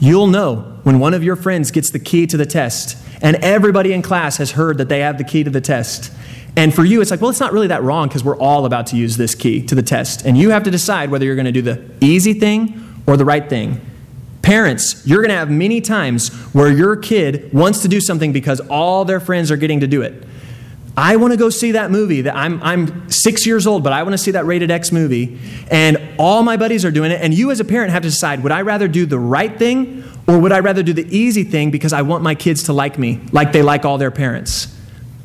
you'll 0.00 0.26
know 0.26 0.80
when 0.82 0.98
one 0.98 1.14
of 1.14 1.22
your 1.22 1.36
friends 1.36 1.70
gets 1.70 1.88
the 1.88 2.00
key 2.00 2.26
to 2.26 2.36
the 2.36 2.46
test 2.46 3.05
and 3.22 3.36
everybody 3.36 3.92
in 3.92 4.02
class 4.02 4.36
has 4.36 4.52
heard 4.52 4.78
that 4.78 4.88
they 4.88 5.00
have 5.00 5.18
the 5.18 5.24
key 5.24 5.44
to 5.44 5.50
the 5.50 5.60
test. 5.60 6.12
And 6.56 6.74
for 6.74 6.84
you, 6.84 7.02
it's 7.02 7.10
like, 7.10 7.20
well, 7.20 7.30
it's 7.30 7.40
not 7.40 7.52
really 7.52 7.66
that 7.66 7.82
wrong 7.82 8.08
because 8.08 8.24
we're 8.24 8.38
all 8.38 8.64
about 8.64 8.86
to 8.88 8.96
use 8.96 9.16
this 9.16 9.34
key 9.34 9.64
to 9.66 9.74
the 9.74 9.82
test. 9.82 10.24
And 10.24 10.38
you 10.38 10.50
have 10.50 10.62
to 10.62 10.70
decide 10.70 11.10
whether 11.10 11.24
you're 11.24 11.34
going 11.34 11.44
to 11.44 11.52
do 11.52 11.62
the 11.62 11.84
easy 12.00 12.32
thing 12.32 13.02
or 13.06 13.16
the 13.16 13.26
right 13.26 13.46
thing. 13.48 13.80
Parents, 14.40 15.06
you're 15.06 15.20
going 15.20 15.30
to 15.30 15.36
have 15.36 15.50
many 15.50 15.80
times 15.80 16.32
where 16.54 16.70
your 16.70 16.96
kid 16.96 17.52
wants 17.52 17.82
to 17.82 17.88
do 17.88 18.00
something 18.00 18.32
because 18.32 18.60
all 18.70 19.04
their 19.04 19.20
friends 19.20 19.50
are 19.50 19.56
getting 19.56 19.80
to 19.80 19.86
do 19.86 20.02
it. 20.02 20.24
I 20.96 21.16
want 21.16 21.32
to 21.32 21.36
go 21.36 21.50
see 21.50 21.72
that 21.72 21.90
movie. 21.90 22.22
That 22.22 22.34
I'm, 22.34 22.62
I'm 22.62 23.10
six 23.10 23.44
years 23.44 23.66
old, 23.66 23.84
but 23.84 23.92
I 23.92 24.02
want 24.02 24.14
to 24.14 24.18
see 24.18 24.30
that 24.30 24.46
rated 24.46 24.70
X 24.70 24.92
movie. 24.92 25.38
And 25.70 25.98
all 26.18 26.42
my 26.42 26.56
buddies 26.56 26.86
are 26.86 26.90
doing 26.90 27.10
it. 27.10 27.20
And 27.20 27.34
you, 27.34 27.50
as 27.50 27.60
a 27.60 27.64
parent, 27.66 27.90
have 27.90 28.02
to 28.02 28.08
decide 28.08 28.42
would 28.42 28.52
I 28.52 28.62
rather 28.62 28.88
do 28.88 29.04
the 29.04 29.18
right 29.18 29.58
thing 29.58 30.04
Or 30.26 30.38
would 30.38 30.52
I 30.52 30.58
rather 30.58 30.82
do 30.82 30.92
the 30.92 31.06
easy 31.16 31.44
thing 31.44 31.70
because 31.70 31.92
I 31.92 32.02
want 32.02 32.22
my 32.22 32.34
kids 32.34 32.64
to 32.64 32.72
like 32.72 32.98
me, 32.98 33.20
like 33.32 33.52
they 33.52 33.62
like 33.62 33.84
all 33.84 33.98
their 33.98 34.10
parents? 34.10 34.74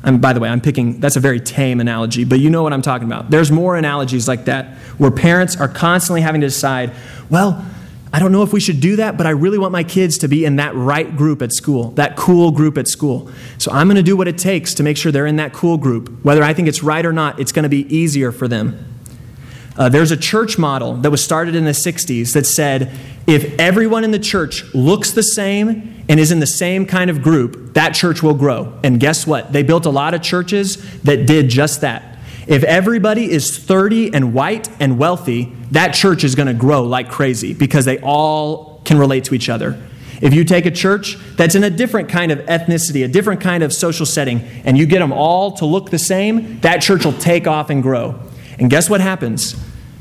And 0.04 0.20
by 0.20 0.32
the 0.32 0.40
way, 0.40 0.48
I'm 0.48 0.60
picking, 0.60 1.00
that's 1.00 1.16
a 1.16 1.20
very 1.20 1.40
tame 1.40 1.80
analogy, 1.80 2.24
but 2.24 2.40
you 2.40 2.50
know 2.50 2.62
what 2.62 2.72
I'm 2.72 2.82
talking 2.82 3.06
about. 3.06 3.30
There's 3.30 3.52
more 3.52 3.76
analogies 3.76 4.26
like 4.26 4.46
that 4.46 4.76
where 4.98 5.10
parents 5.10 5.56
are 5.56 5.68
constantly 5.68 6.20
having 6.20 6.40
to 6.40 6.48
decide, 6.48 6.92
well, 7.30 7.64
I 8.12 8.18
don't 8.18 8.30
know 8.30 8.42
if 8.42 8.52
we 8.52 8.60
should 8.60 8.80
do 8.80 8.96
that, 8.96 9.16
but 9.16 9.26
I 9.26 9.30
really 9.30 9.58
want 9.58 9.72
my 9.72 9.84
kids 9.84 10.18
to 10.18 10.28
be 10.28 10.44
in 10.44 10.56
that 10.56 10.74
right 10.74 11.16
group 11.16 11.40
at 11.40 11.52
school, 11.52 11.92
that 11.92 12.16
cool 12.16 12.50
group 12.50 12.76
at 12.76 12.86
school. 12.86 13.30
So 13.58 13.72
I'm 13.72 13.86
going 13.86 13.96
to 13.96 14.02
do 14.02 14.16
what 14.16 14.28
it 14.28 14.36
takes 14.36 14.74
to 14.74 14.82
make 14.82 14.96
sure 14.96 15.12
they're 15.12 15.26
in 15.26 15.36
that 15.36 15.52
cool 15.52 15.78
group. 15.78 16.22
Whether 16.22 16.42
I 16.42 16.52
think 16.52 16.68
it's 16.68 16.82
right 16.82 17.06
or 17.06 17.12
not, 17.12 17.40
it's 17.40 17.52
going 17.52 17.62
to 17.62 17.70
be 17.70 17.86
easier 17.94 18.30
for 18.30 18.48
them. 18.48 18.91
Uh, 19.76 19.88
there's 19.88 20.10
a 20.10 20.16
church 20.16 20.58
model 20.58 20.94
that 20.96 21.10
was 21.10 21.24
started 21.24 21.54
in 21.54 21.64
the 21.64 21.70
60s 21.70 22.32
that 22.34 22.44
said 22.44 22.94
if 23.26 23.58
everyone 23.58 24.04
in 24.04 24.10
the 24.10 24.18
church 24.18 24.64
looks 24.74 25.12
the 25.12 25.22
same 25.22 26.04
and 26.08 26.20
is 26.20 26.30
in 26.30 26.40
the 26.40 26.46
same 26.46 26.84
kind 26.86 27.08
of 27.08 27.22
group, 27.22 27.74
that 27.74 27.94
church 27.94 28.22
will 28.22 28.34
grow. 28.34 28.78
And 28.82 29.00
guess 29.00 29.26
what? 29.26 29.52
They 29.52 29.62
built 29.62 29.86
a 29.86 29.90
lot 29.90 30.12
of 30.12 30.22
churches 30.22 31.00
that 31.02 31.26
did 31.26 31.48
just 31.48 31.80
that. 31.80 32.18
If 32.46 32.64
everybody 32.64 33.30
is 33.30 33.58
30 33.58 34.12
and 34.12 34.34
white 34.34 34.68
and 34.80 34.98
wealthy, 34.98 35.52
that 35.70 35.94
church 35.94 36.24
is 36.24 36.34
going 36.34 36.48
to 36.48 36.54
grow 36.54 36.82
like 36.82 37.08
crazy 37.08 37.54
because 37.54 37.84
they 37.84 37.98
all 38.00 38.80
can 38.84 38.98
relate 38.98 39.24
to 39.24 39.34
each 39.34 39.48
other. 39.48 39.80
If 40.20 40.34
you 40.34 40.44
take 40.44 40.66
a 40.66 40.70
church 40.70 41.16
that's 41.36 41.54
in 41.54 41.64
a 41.64 41.70
different 41.70 42.08
kind 42.08 42.30
of 42.30 42.40
ethnicity, 42.40 43.04
a 43.04 43.08
different 43.08 43.40
kind 43.40 43.62
of 43.62 43.72
social 43.72 44.06
setting, 44.06 44.40
and 44.64 44.76
you 44.76 44.86
get 44.86 44.98
them 44.98 45.12
all 45.12 45.52
to 45.52 45.64
look 45.64 45.90
the 45.90 45.98
same, 45.98 46.60
that 46.60 46.82
church 46.82 47.04
will 47.04 47.12
take 47.14 47.46
off 47.46 47.70
and 47.70 47.82
grow. 47.82 48.20
And 48.62 48.70
guess 48.70 48.88
what 48.88 49.00
happens? 49.00 49.56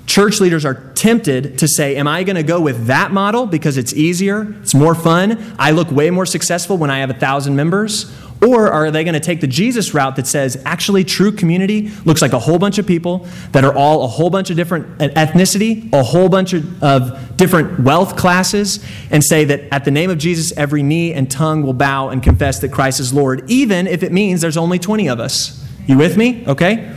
Church 0.06 0.40
leaders 0.40 0.66
are 0.66 0.76
tempted 0.94 1.58
to 1.58 1.68
say, 1.68 1.96
Am 1.96 2.08
I 2.08 2.24
going 2.24 2.36
to 2.36 2.44
go 2.44 2.62
with 2.62 2.86
that 2.86 3.12
model 3.12 3.48
because 3.48 3.76
it's 3.76 3.92
easier, 3.92 4.56
it's 4.62 4.76
more 4.76 4.94
fun, 4.94 5.56
I 5.58 5.72
look 5.72 5.90
way 5.90 6.12
more 6.12 6.28
successful 6.28 6.78
when 6.78 6.92
I 6.92 7.00
have 7.00 7.10
a 7.10 7.16
thousand 7.16 7.56
members? 7.56 8.16
Or 8.48 8.72
are 8.72 8.92
they 8.92 9.04
going 9.04 9.16
to 9.16 9.20
take 9.20 9.42
the 9.42 9.48
Jesus 9.48 9.96
route 9.96 10.16
that 10.16 10.28
says, 10.28 10.62
actually, 10.64 11.04
true 11.04 11.32
community 11.32 11.90
looks 12.06 12.22
like 12.22 12.34
a 12.34 12.40
whole 12.40 12.60
bunch 12.60 12.78
of 12.78 12.86
people 12.86 13.28
that 13.52 13.64
are 13.64 13.76
all 13.76 14.04
a 14.04 14.08
whole 14.08 14.30
bunch 14.30 14.52
of 14.52 14.56
different 14.58 15.02
uh, 15.02 15.10
ethnicity, 15.10 15.92
a 15.92 16.04
whole 16.04 16.30
bunch 16.30 16.54
of, 16.54 16.84
of 16.84 17.36
different 17.38 17.80
wealth 17.80 18.16
classes, 18.16 18.86
and 19.10 19.24
say 19.24 19.44
that 19.46 19.62
at 19.72 19.86
the 19.86 19.92
name 19.92 20.12
of 20.12 20.20
Jesus, 20.20 20.56
every 20.56 20.84
knee 20.84 21.14
and 21.14 21.32
tongue 21.32 21.64
will 21.64 21.74
bow 21.74 22.10
and 22.10 22.22
confess 22.22 22.60
that 22.60 22.72
Christ 22.72 23.00
is 23.00 23.12
Lord, 23.12 23.50
even 23.50 23.88
if 23.88 24.04
it 24.04 24.12
means 24.12 24.42
there's 24.42 24.58
only 24.58 24.78
20 24.78 25.10
of 25.10 25.20
us? 25.20 25.68
You 25.88 25.98
with 25.98 26.16
me? 26.16 26.44
Okay? 26.48 26.96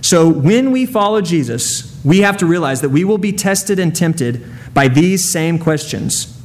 So 0.00 0.28
when 0.28 0.70
we 0.70 0.86
follow 0.86 1.20
Jesus, 1.20 2.00
we 2.04 2.20
have 2.20 2.36
to 2.38 2.46
realize 2.46 2.80
that 2.80 2.90
we 2.90 3.04
will 3.04 3.18
be 3.18 3.32
tested 3.32 3.78
and 3.78 3.94
tempted 3.94 4.44
by 4.72 4.88
these 4.88 5.30
same 5.30 5.58
questions. 5.58 6.40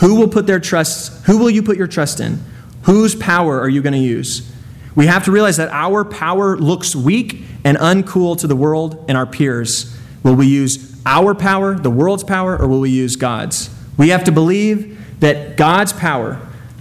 Who 0.00 0.14
will 0.16 0.28
put 0.28 0.46
their 0.46 0.60
trust, 0.60 1.24
who 1.24 1.38
will 1.38 1.50
you 1.50 1.62
put 1.62 1.76
your 1.76 1.86
trust 1.86 2.20
in? 2.20 2.40
Whose 2.82 3.14
power 3.14 3.60
are 3.60 3.68
you 3.68 3.82
going 3.82 3.92
to 3.94 3.98
use? 3.98 4.50
We 4.94 5.06
have 5.06 5.24
to 5.24 5.32
realize 5.32 5.56
that 5.56 5.70
our 5.70 6.04
power 6.04 6.56
looks 6.56 6.94
weak 6.94 7.42
and 7.64 7.76
uncool 7.78 8.38
to 8.38 8.46
the 8.46 8.56
world 8.56 9.04
and 9.08 9.18
our 9.18 9.26
peers. 9.26 9.96
Will 10.22 10.34
we 10.34 10.46
use 10.46 10.94
our 11.04 11.34
power, 11.34 11.74
the 11.74 11.90
world's 11.90 12.24
power, 12.24 12.56
or 12.56 12.68
will 12.68 12.80
we 12.80 12.90
use 12.90 13.16
God's? 13.16 13.70
We 13.96 14.10
have 14.10 14.24
to 14.24 14.32
believe 14.32 15.20
that 15.20 15.56
God's 15.56 15.92
power, 15.92 16.40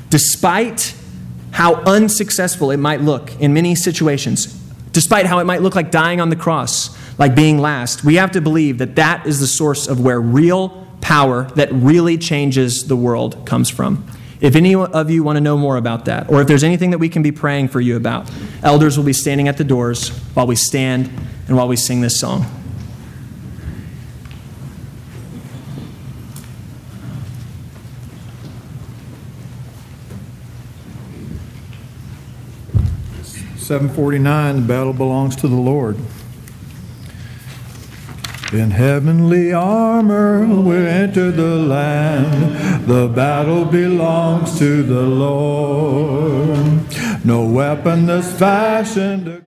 despite 0.10 0.96
how 1.52 1.76
unsuccessful 1.84 2.72
it 2.72 2.78
might 2.78 3.02
look 3.02 3.40
in 3.40 3.54
many 3.54 3.76
situations, 3.76 4.60
despite 4.94 5.26
how 5.26 5.40
it 5.40 5.44
might 5.44 5.62
look 5.62 5.76
like 5.76 5.92
dying 5.92 6.22
on 6.22 6.30
the 6.30 6.36
cross, 6.36 6.98
like 7.20 7.36
being 7.36 7.58
last, 7.60 8.06
we 8.06 8.16
have 8.16 8.32
to 8.32 8.42
believe 8.42 8.78
that 8.78 8.96
that 8.96 9.28
is 9.28 9.40
the 9.40 9.48
source 9.48 9.88
of 9.88 10.00
where 10.00 10.22
real 10.22 10.88
power 11.02 11.44
that 11.56 11.70
really 11.74 12.18
changes 12.18 12.88
the 12.88 12.96
world 12.96 13.46
comes 13.46 13.70
from. 13.70 14.08
If 14.40 14.56
any 14.56 14.76
of 14.76 15.10
you 15.10 15.24
want 15.24 15.38
to 15.38 15.42
know 15.42 15.58
more 15.58 15.78
about 15.78 16.06
that, 16.06 16.30
or 16.30 16.42
if 16.42 16.48
there's 16.48 16.64
anything 16.64 16.92
that 16.92 16.98
we 16.98 17.10
can 17.10 17.24
be 17.24 17.32
praying 17.32 17.70
for 17.70 17.82
you 17.82 17.96
about, 17.96 18.30
elders 18.62 18.98
will 18.98 19.06
be 19.06 19.14
standing 19.14 19.48
at 19.48 19.58
the 19.58 19.64
doors 19.64 20.10
while 20.34 20.48
we 20.48 20.56
stand 20.56 21.10
and 21.48 21.58
while 21.58 21.68
we 21.68 21.76
sing 21.76 22.02
this 22.02 22.20
song. 22.20 22.63
Seven 33.74 33.90
forty-nine, 33.90 34.56
the 34.58 34.62
battle 34.68 34.94
belongs 34.94 35.36
to 35.38 35.48
the 35.48 35.56
Lord. 35.56 35.98
In 38.52 38.70
heavenly 38.70 39.52
armor 39.52 40.46
we 40.46 40.76
enter 40.76 41.32
the 41.32 41.56
land. 41.56 42.86
The 42.86 43.08
battle 43.08 43.66
belongs 43.66 44.60
to 44.60 44.84
the 44.84 45.02
Lord. 45.02 46.86
No 47.26 47.48
weapon 47.48 48.06
that's 48.06 48.32
fashioned. 48.32 49.42